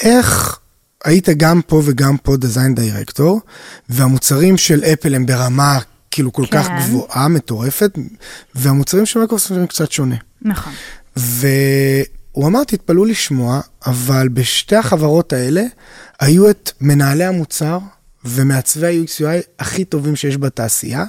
[0.00, 0.58] איך
[1.04, 3.40] היית גם פה וגם פה דיזיין דירקטור,
[3.88, 5.78] והמוצרים של אפל הם ברמה
[6.10, 6.62] כאילו כל כן.
[6.62, 7.90] כך גבוהה, מטורפת,
[8.54, 10.16] והמוצרים של מייקרוסופט הם קצת שונה.
[10.42, 10.72] נכון.
[11.16, 15.62] והוא אמר, תתפלאו לשמוע, אבל בשתי החברות האלה
[16.20, 17.78] היו את מנהלי המוצר
[18.24, 21.04] ומעצבי ה-UX/UI הכי טובים שיש בתעשייה.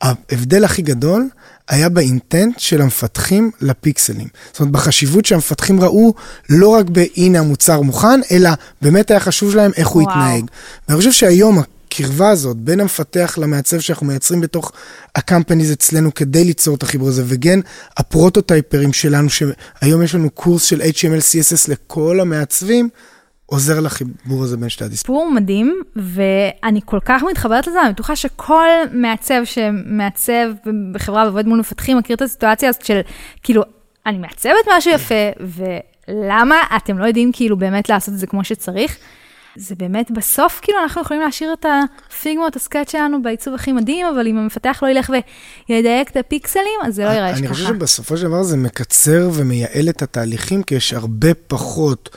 [0.00, 1.28] ההבדל הכי גדול
[1.68, 4.28] היה באינטנט של המפתחים לפיקסלים.
[4.52, 6.14] זאת אומרת, בחשיבות שהמפתחים ראו
[6.50, 8.50] לא רק בהנה המוצר מוכן, אלא
[8.82, 10.04] באמת היה חשוב להם איך וואו.
[10.04, 10.44] הוא יתנהג.
[10.88, 11.58] ואני חושב שהיום
[11.88, 14.72] הקרבה הזאת בין המפתח למעצב שאנחנו מייצרים בתוך
[15.16, 17.60] הקמפניז אצלנו כדי ליצור את החיבור הזה, וכן
[17.96, 22.88] הפרוטוטייפרים שלנו, שהיום יש לנו קורס של HTML CSS לכל המעצבים,
[23.46, 25.24] עוזר לחיבור הזה בין שתי הדיסציפלינות.
[25.26, 30.50] סיפור מדהים, ואני כל כך מתחברת לזה, אני בטוחה שכל מעצב שמעצב
[30.92, 33.00] בחברה ועובד מול מפתחים מכיר את הסיטואציה הזאת של,
[33.42, 33.62] כאילו,
[34.06, 35.14] אני מעצבת משהו יפה,
[36.08, 38.96] ולמה אתם לא יודעים כאילו באמת לעשות את זה כמו שצריך?
[39.58, 41.66] זה באמת בסוף, כאילו, אנחנו יכולים להשאיר את
[42.10, 45.10] הפיגמות, הסקאט שלנו בעיצוב הכי מדהים, אבל אם המפתח לא ילך
[45.68, 47.38] וידייק את הפיקסלים, אז זה לא ייראה ככה.
[47.38, 52.16] אני חושב שבסופו של דבר זה מקצר ומייעל את התהליכים, כי יש הרבה פחות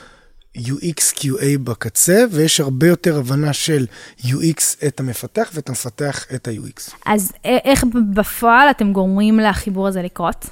[0.56, 3.86] UX QA בקצה, ויש הרבה יותר הבנה של
[4.20, 6.92] UX את המפתח ואת המפתח את ה-UX.
[7.06, 10.46] אז איך בפועל אתם גורמים לחיבור הזה לקרות?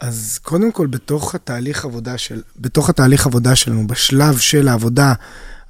[0.00, 5.12] אז קודם כל, בתוך התהליך עבודה של, בתוך התהליך עבודה שלנו, בשלב של העבודה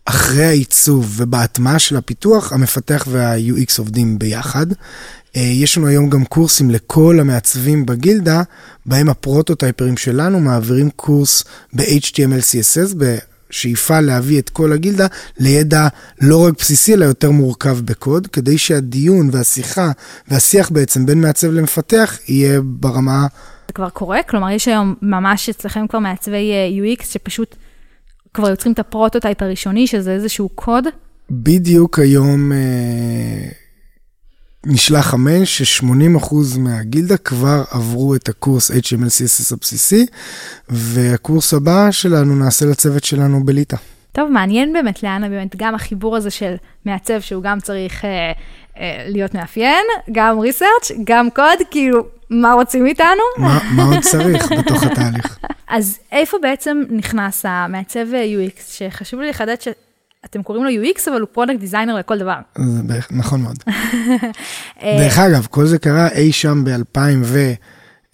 [0.04, 4.66] אחרי העיצוב ובהטמעה של הפיתוח, המפתח וה-UX עובדים ביחד.
[5.36, 8.42] אה, יש לנו היום גם קורסים לכל המעצבים בגילדה,
[8.86, 15.06] בהם הפרוטוטייפרים שלנו מעבירים קורס ב-HTML CSS, בשאיפה להביא את כל הגילדה
[15.38, 15.88] לידע
[16.20, 19.90] לא רק בסיסי, אלא יותר מורכב בקוד, כדי שהדיון והשיחה
[20.28, 23.26] והשיח בעצם בין מעצב למפתח יהיה ברמה...
[23.68, 24.22] זה כבר קורה?
[24.22, 27.56] כלומר, יש היום ממש אצלכם כבר מעצבי אה, UX שפשוט...
[28.34, 30.84] כבר יוצרים את ה prototype הראשוני, שזה איזשהו קוד?
[31.30, 33.48] בדיוק היום אה,
[34.66, 40.06] נשלח המייל ש-80% מהגילדה כבר עברו את הקורס HTML CSS הבסיסי,
[40.68, 43.76] והקורס הבא שלנו נעשה לצוות שלנו בליטא.
[44.12, 48.32] טוב, מעניין באמת לאן באמת גם החיבור הזה של מעצב, שהוא גם צריך אה,
[48.78, 53.22] אה, להיות מאפיין, גם research, גם קוד, כאילו, מה רוצים איתנו?
[53.38, 55.38] מה, מה עוד צריך בתוך התהליך?
[55.70, 59.56] אז איפה בעצם נכנס המעצב UX, שחשוב לי לחדד
[60.24, 62.38] אתם קוראים לו UX, אבל הוא product designer לכל דבר.
[62.58, 63.58] זה בערך, נכון מאוד.
[64.98, 67.52] דרך אגב, כל זה קרה אי שם ב-2000 ו...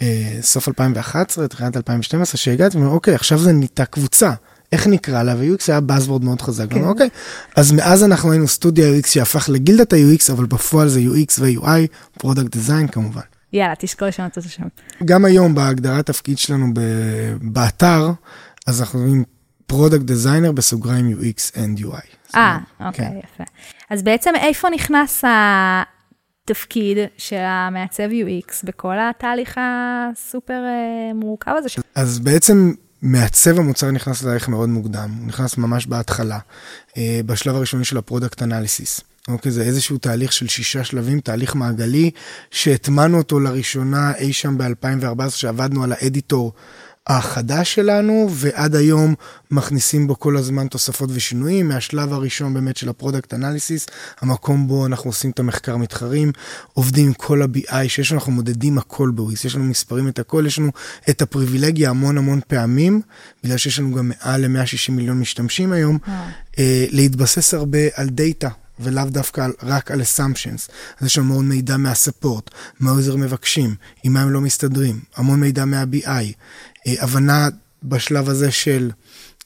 [0.02, 4.32] אה, סוף 2011, תחילת 2012, שהגעתי, אוקיי, עכשיו זה נהייתה קבוצה.
[4.72, 6.70] איך נקרא לה, ו-UX היה Buzzword מאוד חזק.
[6.70, 6.84] כן.
[6.84, 7.08] אוקיי,
[7.56, 11.86] אז מאז אנחנו היינו סטודיו UX שהפך לגילדת ה-UX, אבל בפועל זה UX ו-UI,
[12.22, 13.20] Product Design כמובן.
[13.52, 14.62] יאללה, תשקול לשנות את השם.
[15.04, 16.66] גם היום בהגדרת תפקיד שלנו
[17.40, 18.10] באתר,
[18.66, 19.24] אז אנחנו רואים
[19.72, 22.06] Product Designer בסוגריים UX and UI.
[22.34, 23.18] אה, אוקיי, כן.
[23.24, 23.44] יפה.
[23.90, 25.24] אז בעצם איפה נכנס
[26.44, 31.68] התפקיד של המעצב UX בכל התהליך הסופר אה, מורכב הזה?
[31.94, 36.38] אז בעצם מעצב המוצר נכנס לתהליך מאוד מוקדם, הוא נכנס ממש בהתחלה,
[36.96, 39.00] אה, בשלב הראשוני של ה product analysis.
[39.28, 42.10] אוקיי, זה איזשהו תהליך של שישה שלבים, תהליך מעגלי,
[42.50, 46.52] שהטמנו אותו לראשונה אי שם ב-2014, שעבדנו על ה editor
[47.06, 49.14] החדש שלנו, ועד היום
[49.50, 51.68] מכניסים בו כל הזמן תוספות ושינויים.
[51.68, 53.86] מהשלב הראשון באמת של ה product analysis,
[54.20, 56.32] המקום בו אנחנו עושים את המחקר מתחרים,
[56.74, 60.44] עובדים עם כל ה-BI שיש לנו, אנחנו מודדים הכל בוויקס, יש לנו מספרים על הכל,
[60.46, 60.70] יש לנו
[61.10, 63.00] את הפריבילגיה המון המון פעמים,
[63.44, 65.98] בגלל שיש לנו גם מעל ל-160 מיליון משתמשים היום,
[66.58, 68.48] אה, להתבסס הרבה על דאטה.
[68.80, 70.70] ולאו דווקא על, רק על assumptions.
[71.00, 75.00] אז יש המון מידע מה support, מה ה user מבקשים, עם מה הם לא מסתדרים,
[75.16, 76.08] המון מידע מה-BI,
[76.86, 77.48] אה, הבנה
[77.82, 78.90] בשלב הזה של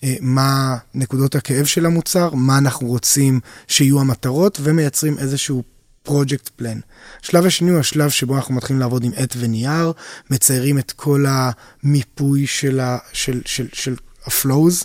[0.04, 5.62] אה, מה נקודות הכאב של המוצר, מה אנחנו רוצים שיהיו המטרות, ומייצרים איזשהו
[6.02, 6.80] project plan.
[7.22, 9.92] השלב השני הוא השלב שבו אנחנו מתחילים לעבוד עם עט ונייר,
[10.30, 14.84] מציירים את כל המיפוי של, ה, של, של, של ה flows.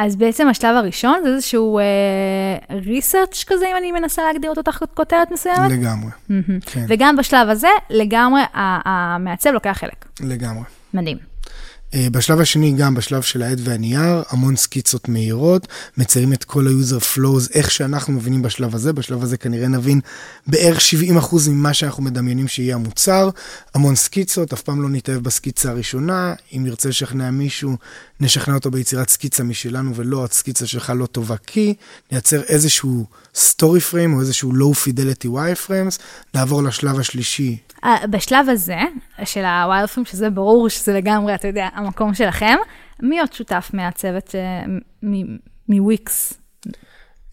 [0.00, 1.80] אז בעצם השלב הראשון זה איזשהו
[2.70, 5.70] research אה, כזה, אם אני מנסה להגדיר אותו תחת כותרת מסוימת?
[5.70, 6.66] לגמרי, אמהם.
[6.66, 6.84] כן.
[6.88, 10.04] וגם בשלב הזה, לגמרי המעצב לוקח חלק.
[10.20, 10.64] לגמרי.
[10.94, 11.30] מדהים.
[11.94, 17.16] אה, בשלב השני, גם בשלב של העד והנייר, המון סקיצות מהירות, מציירים את כל ה-user
[17.16, 20.00] flows, איך שאנחנו מבינים בשלב הזה, בשלב הזה כנראה נבין
[20.46, 23.30] בערך 70% ממה שאנחנו מדמיינים שיהיה המוצר,
[23.74, 27.76] המון סקיצות, אף פעם לא נתאהב בסקיצה הראשונה, אם נרצה לשכנע מישהו,
[28.20, 31.74] נשכנע אותו ביצירת סקיצה משלנו, ולא, הסקיצה שלך לא טובה כי,
[32.12, 36.02] נייצר איזשהו story frame או איזשהו low fidelity wireframes,
[36.34, 38.78] נעבור לשלב השלישי, אה, בשלב הזה,
[39.24, 42.56] של ה wireframes, שזה ברור שזה לגמרי, אתה יודע, המקום שלכם,
[43.02, 44.64] מי עוד שותף מהצוות אה,
[45.68, 46.39] מוויקס?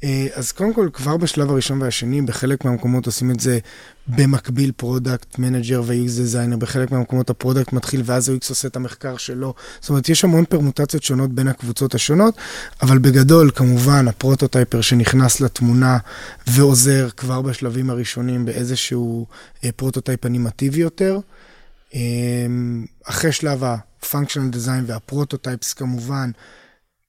[0.03, 3.59] אה, אז קודם כל, כבר בשלב הראשון והשני, בחלק מהמקומות עושים את זה
[4.07, 9.17] במקביל product manager ו-UX designer, בחלק מהמקומות ה product מתחיל ואז ה-UX עושה את המחקר
[9.17, 9.53] שלו.
[9.81, 12.35] זאת אומרת, יש המון פרמוטציות שונות בין הקבוצות השונות,
[12.81, 15.97] אבל בגדול, כמובן, ה prototyper שנכנס לתמונה
[16.47, 19.25] ועוזר כבר בשלבים הראשונים באיזשהו
[19.63, 21.19] אה, prototype אנימטיבי יותר.
[21.95, 21.99] אה,
[23.05, 26.31] אחרי שלב ה-functional design וה prototypes כמובן,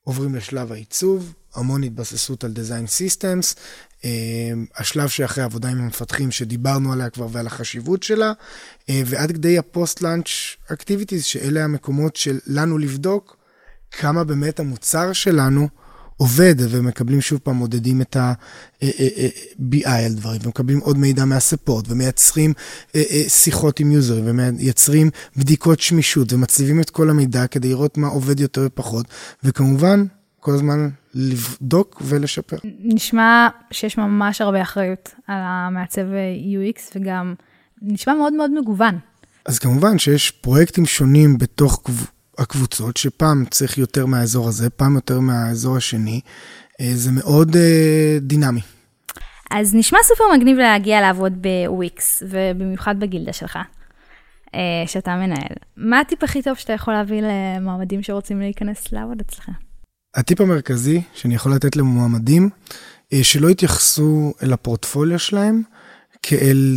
[0.05, 3.55] עוברים לשלב העיצוב, המון התבססות על design systems,
[4.01, 4.05] אה,
[4.77, 9.65] השלב שאחרי עבודה עם המפתחים שדיברנו עליה כבר ועל החשיבות שלה, אה, ועד כדי ה
[9.65, 10.29] post-launch
[10.73, 13.37] activities, שאלה המקומות שלנו לבדוק
[13.91, 15.69] כמה באמת המוצר שלנו
[16.19, 22.53] עובד, ומקבלים שוב פעם, מודדים את ה-BI אה, על דברים, ומקבלים עוד מידע מהספורט, ומייצרים
[23.29, 28.63] שיחות עם יוזרים, ומייצרים בדיקות שמישות, ומציבים את כל המידע כדי לראות מה עובד יותר
[28.67, 29.07] ופחות,
[29.45, 30.05] וכמובן,
[30.41, 32.57] כל הזמן לבדוק ולשפר.
[32.65, 36.03] נשמע שיש ממש הרבה אחריות על המעצב
[36.55, 37.35] UX וגם
[37.83, 38.99] נשמע מאוד מאוד מגוון.
[39.45, 41.83] אז כמובן שיש פרויקטים שונים בתוך
[42.39, 46.21] הקבוצות, שפעם צריך יותר מהאזור הזה, פעם יותר מהאזור השני.
[46.81, 48.61] אה, זה מאוד אה, דינמי.
[49.51, 53.59] אז נשמע סופר מגניב להגיע לעבוד בוויקס, ובמיוחד בגילדה שלך,
[54.55, 55.57] אה, שאתה מנהל.
[55.77, 59.49] מה הטיפ הכי טוב שאתה יכול להביא למועמדים שרוצים להיכנס לעבוד אצלך?
[60.15, 62.51] הטיפ המרכזי שאני יכול לתת למועמדים,
[63.13, 65.63] אה, שלא יתייחסו אל הפורטפוליו שלהם
[66.23, 66.77] כאל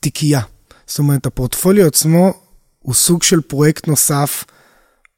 [0.00, 0.40] תיקייה.
[0.86, 2.32] זאת אומרת, הפורטפוליו עצמו
[2.78, 4.44] הוא סוג של פרויקט נוסף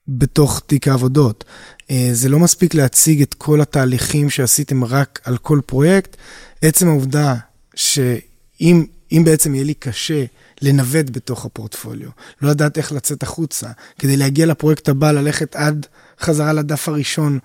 [0.08, 1.44] בתוך תיק העבודות.
[1.90, 6.16] אה, זה לא מספיק להציג את כל התהליכים שעשיתם רק על כל פרויקט.
[6.62, 7.34] עצם העובדה
[7.74, 8.84] שאם
[9.24, 10.24] בעצם יהיה לי קשה
[10.62, 12.08] לנווט בתוך הפורטפוליו,
[12.42, 13.68] לא לדעת איך לצאת החוצה,
[13.98, 15.86] כדי להגיע לפרויקט הבא, ללכת עד
[16.20, 17.38] חזרה לדף הראשון.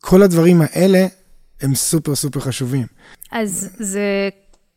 [0.00, 1.06] כל הדברים האלה
[1.60, 2.86] הם סופר סופר חשובים.
[3.32, 4.28] אז זה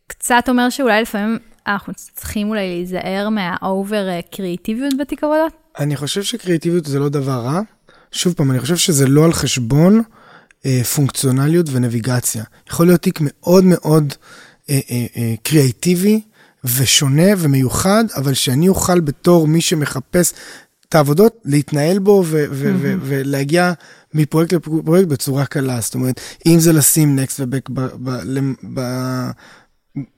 [0.08, 5.54] קצת אומר שאולי לפעמים אנחנו צריכים אולי להיזהר מהאובר קריאיטיביות בתיק עבודות?
[5.80, 7.62] אני חושב שקריאיטיביות זה לא דבר רע.
[8.12, 10.02] שוב פעם, אני חושב שזה לא על חשבון
[10.66, 12.44] אה, פונקציונליות ונביגציה.
[12.70, 14.14] יכול להיות תיק מאוד מאוד
[14.70, 16.22] אה, אה, אה, קריאיטיבי
[16.64, 20.34] ושונה ומיוחד, אבל שאני אוכל בתור מי שמחפש
[20.90, 22.78] את העבודות, להתנהל בו ו- ו- mm-hmm.
[22.82, 23.74] ו- ולהגיע
[24.14, 25.82] מפרויקט לפרויקט בצורה קלה.
[25.82, 27.70] זאת אומרת, אם זה לשים נקסט ובק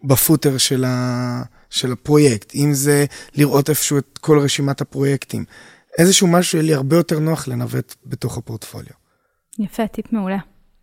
[0.03, 5.45] בפוטר של, ה- של הפרויקט, אם זה לראות איפשהו את כל רשימת הפרויקטים,
[5.97, 8.93] איזשהו משהו שיהיה לי הרבה יותר נוח לנווט בתוך הפורטפוליו.
[9.59, 10.37] יפה, טיפ מעולה.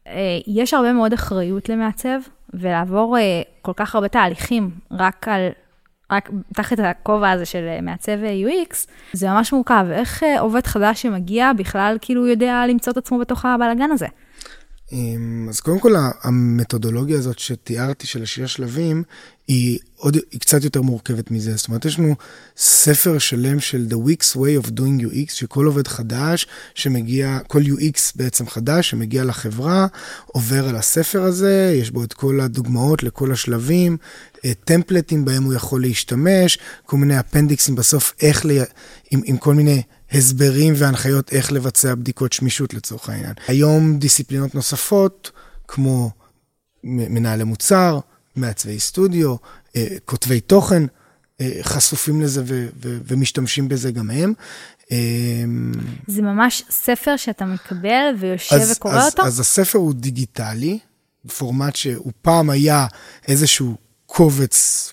[0.07, 2.19] אה, יש הרבה מאוד אחריות למעצב,
[2.55, 5.49] ולעבור אה, כל כך הרבה תהליכים רק על
[6.13, 8.13] רק תחת הכובע הזה של אה, מעצב
[8.45, 8.77] UX,
[9.13, 9.87] זה ממש מורכב.
[9.91, 14.07] איך עובד חדש שמגיע בכלל כאילו יודע למצוא את עצמו בתוך הבלאגן הזה?
[14.93, 19.03] אמ, אז קודם כל המתודולוגיה הזאת שתיארתי של השיר שלבים
[19.49, 21.57] היא עוד, היא קצת יותר מורכבת מזה.
[21.57, 22.15] זאת אומרת, יש לנו
[22.57, 27.99] ספר שלם של The Wix Way of Doing UX, שכל עובד חדש שמגיע, כל UX
[28.17, 29.87] בעצם חדש שמגיע לחברה,
[30.27, 33.97] עובר על הספר הזה, יש בו את כל הדוגמאות לכל השלבים,
[34.65, 38.51] טמפלטים בהם הוא יכול להשתמש, כל מיני אפנדיקסים בסוף, איך, ל...
[39.11, 43.33] עם, עם כל מיני הסברים והנחיות איך לבצע בדיקות שמישות לצורך העניין.
[43.49, 45.31] היום דיסציפלינות נוספות,
[45.69, 46.11] כמו
[46.85, 48.01] מנהלי מוצר,
[48.37, 49.37] מעצבי סטודיו,
[49.77, 50.83] אה, כותבי תוכן,
[51.41, 54.33] אה, חשופים לזה ו- ו- ומשתמשים בזה גם הם.
[54.93, 54.97] אה,
[56.07, 59.23] זה ממש ספר שאתה מקבל ויושב אז, וקורא אז, אותו?
[59.23, 60.79] אז הספר הוא דיגיטלי,
[61.25, 62.87] בפורמט שהוא פעם היה
[63.29, 64.93] איזשהו קובץ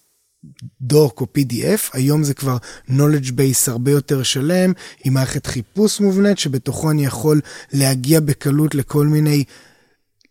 [0.82, 2.58] דוק או PDF, היום זה כבר
[2.89, 7.41] knowledge base הרבה יותר שלם, עם מערכת חיפוש מובנית, שבתוכו אני יכול
[7.73, 9.43] להגיע בקלות לכל מיני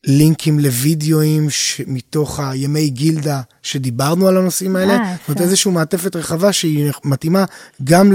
[0.07, 1.49] לינקים לוידאוים
[1.87, 4.93] מתוך הימי גילדה שדיברנו על הנושאים האלה.
[4.93, 7.45] אה, זאת אומרת, איזושהי מעטפת רחבה שהיא מתאימה
[7.85, 8.13] גם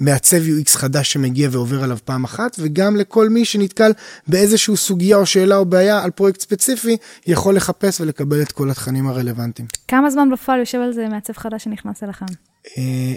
[0.00, 3.92] למעצב UX חדש שמגיע ועובר עליו פעם אחת, וגם לכל מי שנתקל
[4.26, 9.08] באיזושהי סוגיה או שאלה או בעיה על פרויקט ספציפי, יכול לחפש ולקבל את כל התכנים
[9.08, 9.68] הרלוונטיים.
[9.88, 12.26] כמה זמן בפועל יושב על זה מעצב חדש שנכנס אליכם?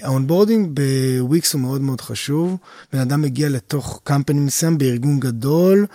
[0.01, 2.57] ה onboarding בוויקס הוא מאוד מאוד חשוב.
[2.93, 5.85] בן אדם מגיע לתוך company מסוים בארגון גדול,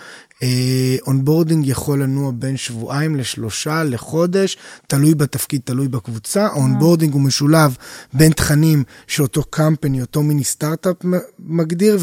[1.07, 6.45] onboarding יכול לנוע בין שבועיים לשלושה, לחודש, תלוי בתפקיד, תלוי בקבוצה.
[6.45, 7.77] ה onboarding הוא משולב
[8.13, 10.95] בין תכנים שאותו company, אותו מיני סטארט-אפ
[11.39, 11.99] מגדיר,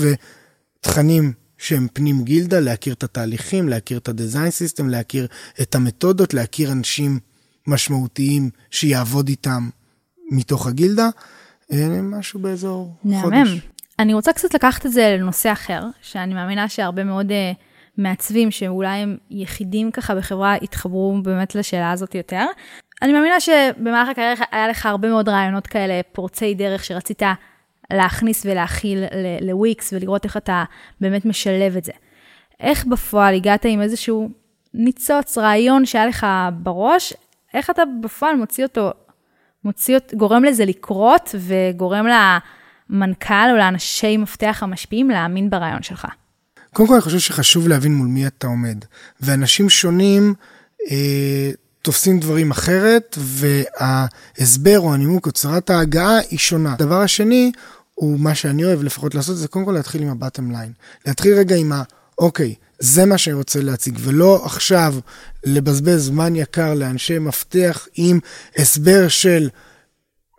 [0.81, 5.27] ותכנים שהם פנים גילדה, להכיר את התהליכים, להכיר את ה-design system, להכיר
[5.62, 7.19] את המתודות, להכיר אנשים
[7.67, 9.69] משמעותיים שיעבוד איתם
[10.31, 11.09] מתוך הגילדה.
[12.03, 13.22] משהו באזור נעמם.
[13.22, 13.61] חודש.
[13.98, 17.33] אני רוצה קצת לקחת את זה לנושא אחר, שאני מאמינה שהרבה מאוד uh,
[17.98, 22.46] מעצבים שאולי הם יחידים ככה בחברה, יתחברו באמת לשאלה הזאת יותר.
[23.03, 27.22] אני מאמינה שבמהלך הקריירה היה לך הרבה מאוד רעיונות כאלה, פורצי דרך שרצית
[27.92, 29.05] להכניס ולהכיל
[29.40, 30.64] לוויקס ולראות איך אתה
[31.01, 31.92] באמת משלב את זה.
[32.61, 34.31] איך בפועל הגעת עם איזשהו
[34.75, 36.27] ניצוץ, רעיון שהיה לך
[36.62, 37.12] בראש,
[37.55, 38.90] איך אתה בפועל מוציא אותו
[39.64, 46.07] מוציא, גורם לזה לקרות וגורם למנכ"ל או לאנשי מפתח המשפיעים להאמין ברעיון שלך.
[46.75, 48.85] קודם כל, אני חושב שחשוב להבין מול מי אתה עומד.
[49.20, 50.35] ואנשים שונים
[50.90, 51.51] אה,
[51.83, 56.72] תופסים דברים אחרת, וההסבר או הנימוק או צרת ההגעה היא שונה.
[56.72, 57.53] הדבר השני,
[57.94, 60.72] הוא מה שאני אוהב לפחות לעשות, זה קודם כל להתחיל עם ה-bottom line.
[61.07, 61.83] להתחיל רגע עם ה...
[62.18, 64.95] אוקיי, זה מה שאני רוצה להציג, ולא עכשיו
[65.45, 68.18] לבזבז זמן יקר לאנשי מפתח עם
[68.57, 69.49] הסבר של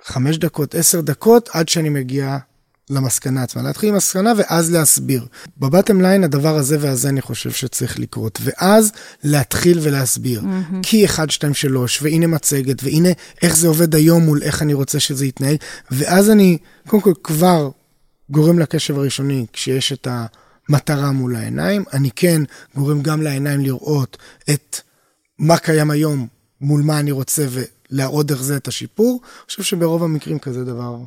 [0.04, 2.38] חמש דקות, עשר דקות, עד שאני מגיע
[2.90, 3.62] למסקנה עצמה.
[3.62, 5.26] להתחיל עם מסקנה ואז להסביר.
[5.58, 8.92] בבטם ליין הדבר הזה והזה אני חושב שצריך לקרות, ואז
[9.24, 10.42] להתחיל ולהסביר.
[10.42, 10.76] Mm-hmm.
[10.82, 13.10] כי 1, 2, 3, והנה מצגת, והנה
[13.42, 15.58] איך זה עובד היום מול איך אני רוצה שזה יתנהג,
[15.92, 17.70] ואז אני, קודם כל כבר
[18.30, 20.26] גורם לקשב הראשוני, כשיש את ה...
[20.70, 21.84] מטרה מול העיניים.
[21.94, 22.42] אני כן
[22.76, 24.18] גורם גם לעיניים לראות
[24.50, 24.80] את
[25.40, 26.28] מה קיים היום
[26.62, 29.20] מול מה אני רוצה ולהראות דרך זה את השיפור.
[29.24, 30.98] אני חושב שברוב המקרים כזה דבר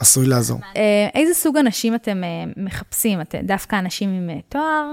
[0.00, 0.60] עשוי לעזור.
[0.76, 3.20] אה, איזה סוג אנשים אתם אה, מחפשים?
[3.20, 4.92] אתם דווקא אנשים עם אה, תואר,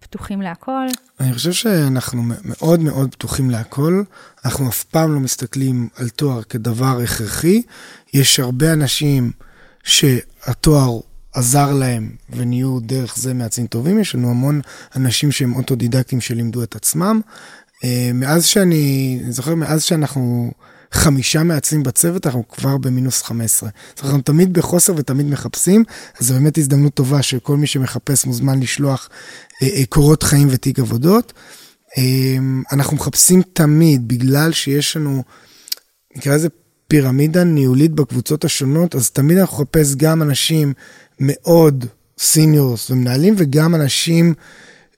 [0.00, 0.86] פתוחים להכל?
[1.20, 4.02] אני חושב שאנחנו מאוד מאוד פתוחים להכל.
[4.44, 7.62] אנחנו אף פעם לא מסתכלים על תואר כדבר הכרחי.
[8.14, 9.32] יש הרבה אנשים
[9.82, 11.00] שהתואר
[11.32, 13.98] עזר להם ונהיו דרך זה מעצבים טובים.
[13.98, 14.60] יש לנו המון
[14.96, 17.20] אנשים שהם אוטודידקטים שלימדו את עצמם.
[17.84, 20.50] אה, מאז שאני, אני זוכר, מאז שאנחנו
[20.92, 23.68] חמישה מעצבים בצוות, אנחנו כבר במינוס 15.
[23.88, 25.84] זאת אומרת, אנחנו תמיד בחוסר ותמיד מחפשים,
[26.20, 29.08] אז זו באמת הזדמנות טובה שכל מי שמחפש מוזמן לשלוח
[29.62, 31.32] אה, אה, קורות חיים ותיק עבודות.
[32.72, 35.22] אנחנו מחפשים תמיד, בגלל שיש לנו,
[36.16, 36.48] נקרא לזה
[36.88, 40.72] פירמידה ניהולית בקבוצות השונות, אז תמיד אנחנו נחפש גם אנשים
[41.20, 41.84] מאוד
[42.18, 44.34] סיניורס ומנהלים, וגם אנשים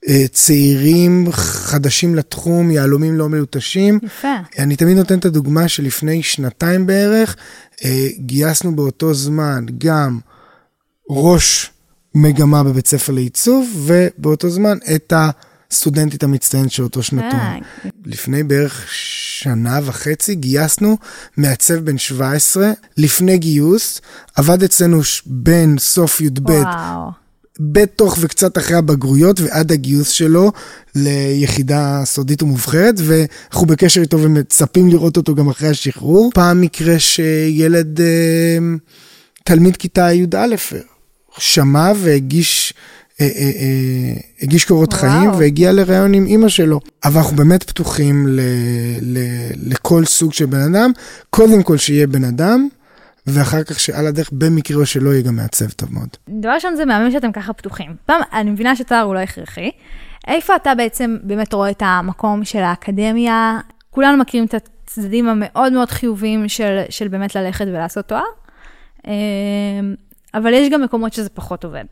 [0.09, 3.99] אה, צעירים, חדשים לתחום, יהלומים לא מלוטשים.
[4.03, 4.35] יפה.
[4.59, 7.37] אני תמיד נותן את הדוגמה שלפני שנתיים בערך,
[7.85, 10.19] אה, גייסנו באותו זמן גם
[11.11, 11.71] ראש
[12.15, 15.13] מגמה בבית ספר לעיצוב, ובאותו זמן את
[15.73, 17.41] הסטודנטית המצטיינת של אותו שנתון.
[17.41, 17.59] אה,
[18.07, 20.97] לפני בערך שנה וחצי גייסנו
[21.37, 24.01] מעצב בן 17, לפני גיוס,
[24.35, 26.63] עבד אצלנו בין סוף י"ב.
[27.61, 30.53] בתוך וקצת אחרי הבגרויות ועד הגיוס שלו
[30.95, 36.31] ליחידה סודית ומובחרת, ואנחנו בקשר איתו ומצפים לראות אותו גם אחרי השחרור.
[36.35, 38.59] פעם מקרה שילד, אה,
[39.45, 40.55] תלמיד כיתה י"א,
[41.39, 42.75] שמע והגיש...
[43.21, 44.93] אה, אה, אה, הגיש קורות.
[44.93, 46.81] חיים והגיע לראיון עם אימא שלו.
[47.05, 48.41] אבל אנחנו באמת פתוחים ל,
[49.01, 49.19] ל,
[49.67, 50.91] לכל סוג של בן אדם,
[51.31, 52.69] קודם כל שיהיה בן אדם,
[53.27, 56.09] ואחר כך שעל הדרך במקרה או שלא יהיה גם מעצב טוב מאוד.
[56.29, 57.97] דבר ראשון זה מהמם שאתם ככה פתוחים.
[58.07, 59.71] פעם, אני מבינה שתואר הוא לא הכרחי.
[60.29, 63.59] איפה אתה בעצם באמת רואה את המקום של האקדמיה?
[63.91, 68.23] כולנו מכירים את הצדדים המאוד מאוד חיוביים של, של באמת ללכת ולעשות תואר,
[70.35, 71.85] אבל יש גם מקומות שזה פחות עובד.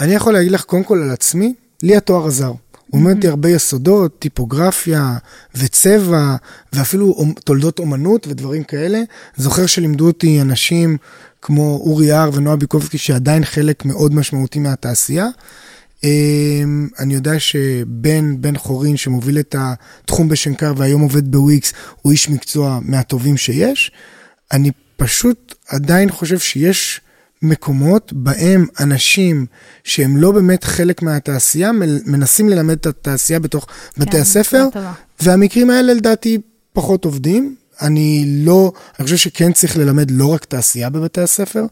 [0.00, 2.52] אני יכול להגיד לך קודם כל על עצמי, לי התואר עזר.
[2.90, 5.16] הוא אומר אותי הרבה יסודות, טיפוגרפיה
[5.54, 6.36] וצבע,
[6.72, 9.02] ואפילו תולדות אומנות ודברים כאלה.
[9.36, 10.96] זוכר שלימדו אותי אנשים
[11.42, 15.28] כמו אורי הר ונועה ביקובסקי, שעדיין חלק מאוד משמעותי מהתעשייה.
[16.04, 21.72] אמ, אני יודע שבן, בן חורין שמוביל את התחום בשנקר והיום עובד בוויקס,
[22.02, 23.92] הוא איש מקצוע מהטובים שיש.
[24.52, 27.00] אני פשוט עדיין חושב שיש
[27.44, 29.46] מקומות בהם אנשים
[29.84, 31.72] שהם לא באמת חלק מהתעשייה,
[32.06, 33.66] מנסים ללמד את התעשייה בתוך
[33.96, 34.92] בתי כן, הספר, שאלה טובה.
[35.20, 36.38] והמקרים האלה לדעתי
[36.72, 37.56] פחות עובדים.
[37.82, 41.64] אני לא, אני חושב שכן צריך ללמד לא רק תעשייה בבתי הספר,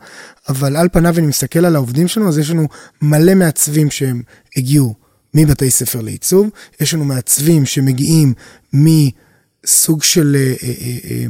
[0.49, 2.69] אבל על פניו אני מסתכל על העובדים שלנו, אז יש לנו
[3.03, 4.23] מלא מעצבים שהם
[4.57, 4.95] הגיעו
[5.35, 6.49] מבתי ספר לעיצוב,
[6.81, 8.35] יש לנו מעצבים שמגיעים
[8.73, 11.27] מסוג של אה, אה, אה, אה,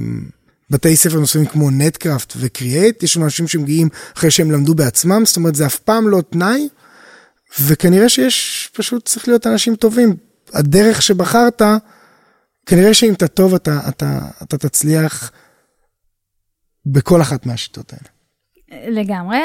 [0.73, 5.37] בתי ספר נוספים כמו נטקראפט וקריאייט, יש לנו אנשים שמגיעים אחרי שהם למדו בעצמם, זאת
[5.37, 6.69] אומרת זה אף פעם לא תנאי,
[7.61, 10.17] וכנראה שיש, פשוט צריך להיות אנשים טובים.
[10.53, 11.63] הדרך שבחרת,
[12.67, 15.33] כנראה שאם אתה טוב, אתה, אתה, אתה תצליח
[16.87, 18.09] בכל אחת מהשיטות האלה.
[18.91, 19.39] לגמרי.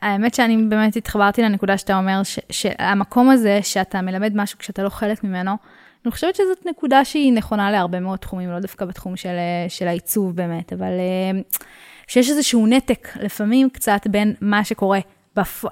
[0.00, 4.88] האמת שאני באמת התחברתי לנקודה שאתה אומר, ש- שהמקום הזה שאתה מלמד משהו כשאתה לא
[4.88, 5.52] חלק ממנו,
[6.08, 9.36] אני חושבת שזאת נקודה שהיא נכונה להרבה מאוד תחומים, לא דווקא בתחום של,
[9.68, 11.40] של העיצוב באמת, אבל אה,
[12.06, 15.00] שיש איזשהו נתק לפעמים קצת בין מה שקורה.
[15.36, 15.64] בפ...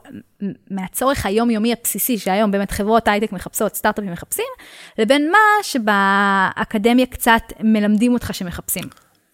[0.71, 4.45] מהצורך היומיומי הבסיסי שהיום באמת חברות הייטק מחפשות, סטארט-אפים מחפשים,
[4.99, 8.85] לבין מה שבאקדמיה קצת מלמדים אותך שמחפשים.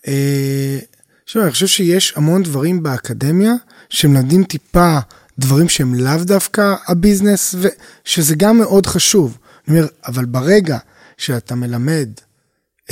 [0.09, 0.79] אה,
[1.27, 3.53] שמע, אני חושב שיש המון דברים באקדמיה
[3.91, 4.99] שמלמדים טיפה
[5.39, 9.39] דברים שהם לאו דווקא הביזנס, ושזה גם מאוד חשוב.
[9.69, 10.79] אני אומר, אבל ברגע
[11.23, 12.09] שאתה מלמד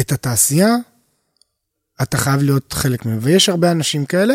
[0.00, 0.76] את התעשייה,
[2.02, 3.22] אתה חייב להיות חלק ממנו.
[3.22, 4.34] ויש הרבה אנשים כאלה,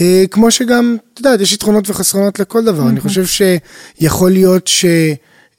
[0.00, 2.88] אה, כמו שגם, אתה יודע, יש יתרונות וחסרונות לכל דבר.
[2.88, 4.84] אני חושב שיכול להיות ש...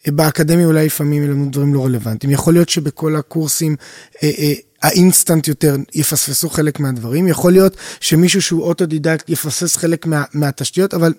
[0.08, 2.34] באקדמיה אולי לפעמים ילמדו דברים לא רלוונטיים.
[2.34, 3.76] יכול להיות שבכל הקורסים
[4.24, 7.28] אה, אה, האינסטנט יותר יפספסו חלק מהדברים.
[7.28, 11.14] יכול להיות שמישהו שהוא אוטודידקט יפספס חלק מה, מהתשתיות, אבל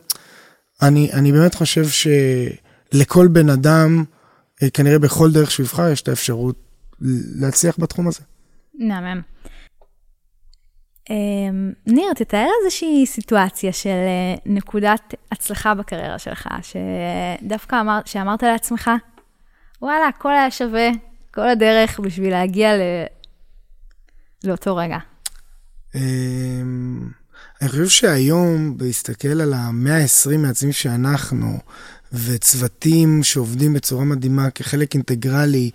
[0.82, 4.04] אני, אני באמת חושב שלכל בן אדם,
[4.74, 6.56] כנראה בכל דרך שהוא יבחר, יש את האפשרות
[7.40, 8.20] להצליח בתחום הזה.
[8.74, 9.20] מהמם.
[11.10, 18.90] אמ, ניר, תתאר איזושהי סיטואציה של אה, נקודת הצלחה בקריירה שלך, שדווקא אמר, שאמרת לעצמך,
[19.82, 20.88] וואלה, הכל היה שווה,
[21.34, 22.80] כל הדרך בשביל להגיע ל...
[24.44, 24.98] לאותו רגע.
[25.94, 27.08] אמ,
[27.60, 31.58] אני חושב שהיום, בהסתכל על ה-120 מעצבים שאנחנו,
[32.12, 35.70] וצוותים שעובדים בצורה מדהימה כחלק אינטגרלי,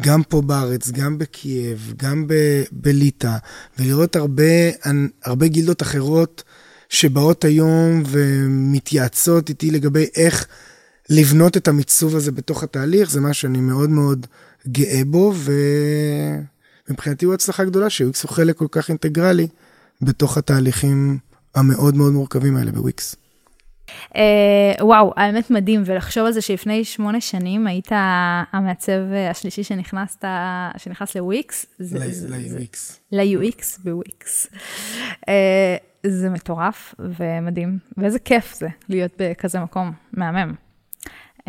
[0.00, 3.36] גם פה בארץ, גם בקייב, גם ב- בליטא,
[3.78, 4.70] ולראות הרבה,
[5.24, 6.42] הרבה גילדות אחרות
[6.88, 10.46] שבאות היום ומתייעצות איתי לגבי איך
[11.10, 14.26] לבנות את המיצוב הזה בתוך התהליך, זה משהו שאני מאוד מאוד
[14.68, 15.34] גאה בו,
[16.88, 19.46] ומבחינתי הוא הצלחה גדולה שוויקס הוא חלק כל כך אינטגרלי
[20.02, 21.18] בתוך התהליכים
[21.54, 23.16] המאוד מאוד מורכבים האלה בוויקס.
[23.86, 24.16] Uh,
[24.80, 27.88] וואו, האמת מדהים, ולחשוב על זה שלפני שמונה שנים היית
[28.52, 30.24] המעצב השלישי שנכנסת,
[30.76, 31.66] שנכנס לוויקס.
[31.80, 32.98] ל-UX.
[33.12, 34.46] ל-UX בוויקס.
[35.14, 35.28] Uh,
[36.06, 40.54] זה מטורף ומדהים, ואיזה כיף זה להיות בכזה מקום מהמם.
[41.40, 41.42] Uh,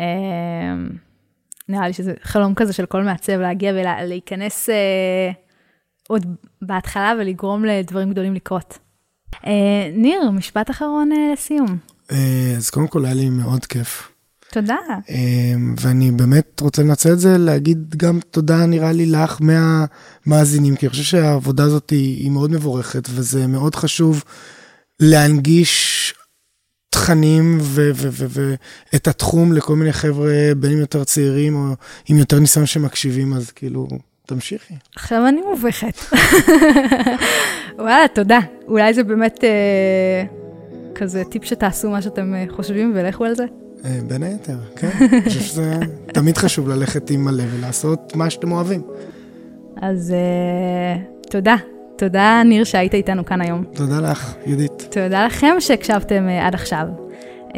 [1.68, 4.72] נראה לי שזה חלום כזה של כל מעצב להגיע ולהיכנס uh,
[6.08, 6.26] עוד
[6.62, 8.78] בהתחלה ולגרום לדברים גדולים לקרות.
[9.34, 9.48] Uh,
[9.92, 11.78] ניר, משפט אחרון uh, לסיום.
[12.56, 14.08] אז קודם כל היה לי מאוד כיף.
[14.52, 14.76] תודה.
[15.80, 20.90] ואני באמת רוצה לנצל את זה, להגיד גם תודה נראה לי לך מהמאזינים, כי אני
[20.90, 24.24] חושב שהעבודה הזאת היא, היא מאוד מבורכת, וזה מאוד חשוב
[25.00, 26.14] להנגיש
[26.90, 31.74] תכנים ואת התחום לכל מיני חבר'ה, בין אם יותר צעירים או
[32.08, 33.88] עם יותר ניסיון שמקשיבים, אז כאילו,
[34.26, 34.74] תמשיכי.
[34.96, 35.98] עכשיו אני מובכת.
[37.78, 38.38] וואלה, תודה.
[38.66, 40.24] אולי זה באמת אה,
[40.98, 43.44] כזה טיפ שתעשו מה שאתם אה, חושבים ולכו על זה?
[43.84, 44.90] אה, בין היתר, כן.
[45.00, 45.74] אני חושב שזה
[46.06, 48.82] תמיד חשוב ללכת עם הלב ולעשות מה שאתם אוהבים.
[49.76, 51.56] אז אה, תודה.
[51.98, 53.64] תודה, ניר, שהיית איתנו כאן היום.
[53.74, 54.88] תודה לך, יהודית.
[54.90, 56.86] תודה לכם שהקשבתם עד עכשיו.
[57.48, 57.52] Uh,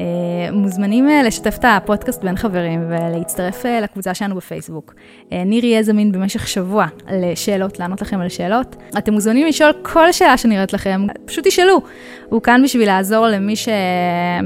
[0.53, 4.95] מוזמנים uh, לשתף את הפודקאסט בין חברים ולהצטרף uh, לקבוצה שלנו בפייסבוק.
[5.31, 8.77] ניר יהיה זמין במשך שבוע לשאלות, לענות לכם על שאלות.
[8.99, 11.81] אתם מוזמנים לשאול כל שאלה שנראית לכם, פשוט תשאלו.
[12.29, 13.69] הוא כאן בשביל לעזור למי ש...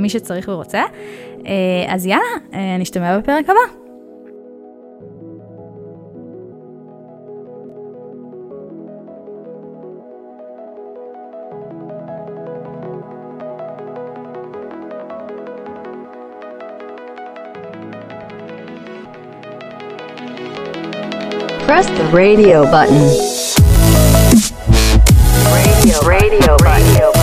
[0.08, 0.82] שצריך ורוצה.
[1.88, 3.83] אז יאללה, נשתמע בפרק הבא.
[21.64, 22.94] Press the radio button.
[25.52, 27.13] Radio, radio, radio.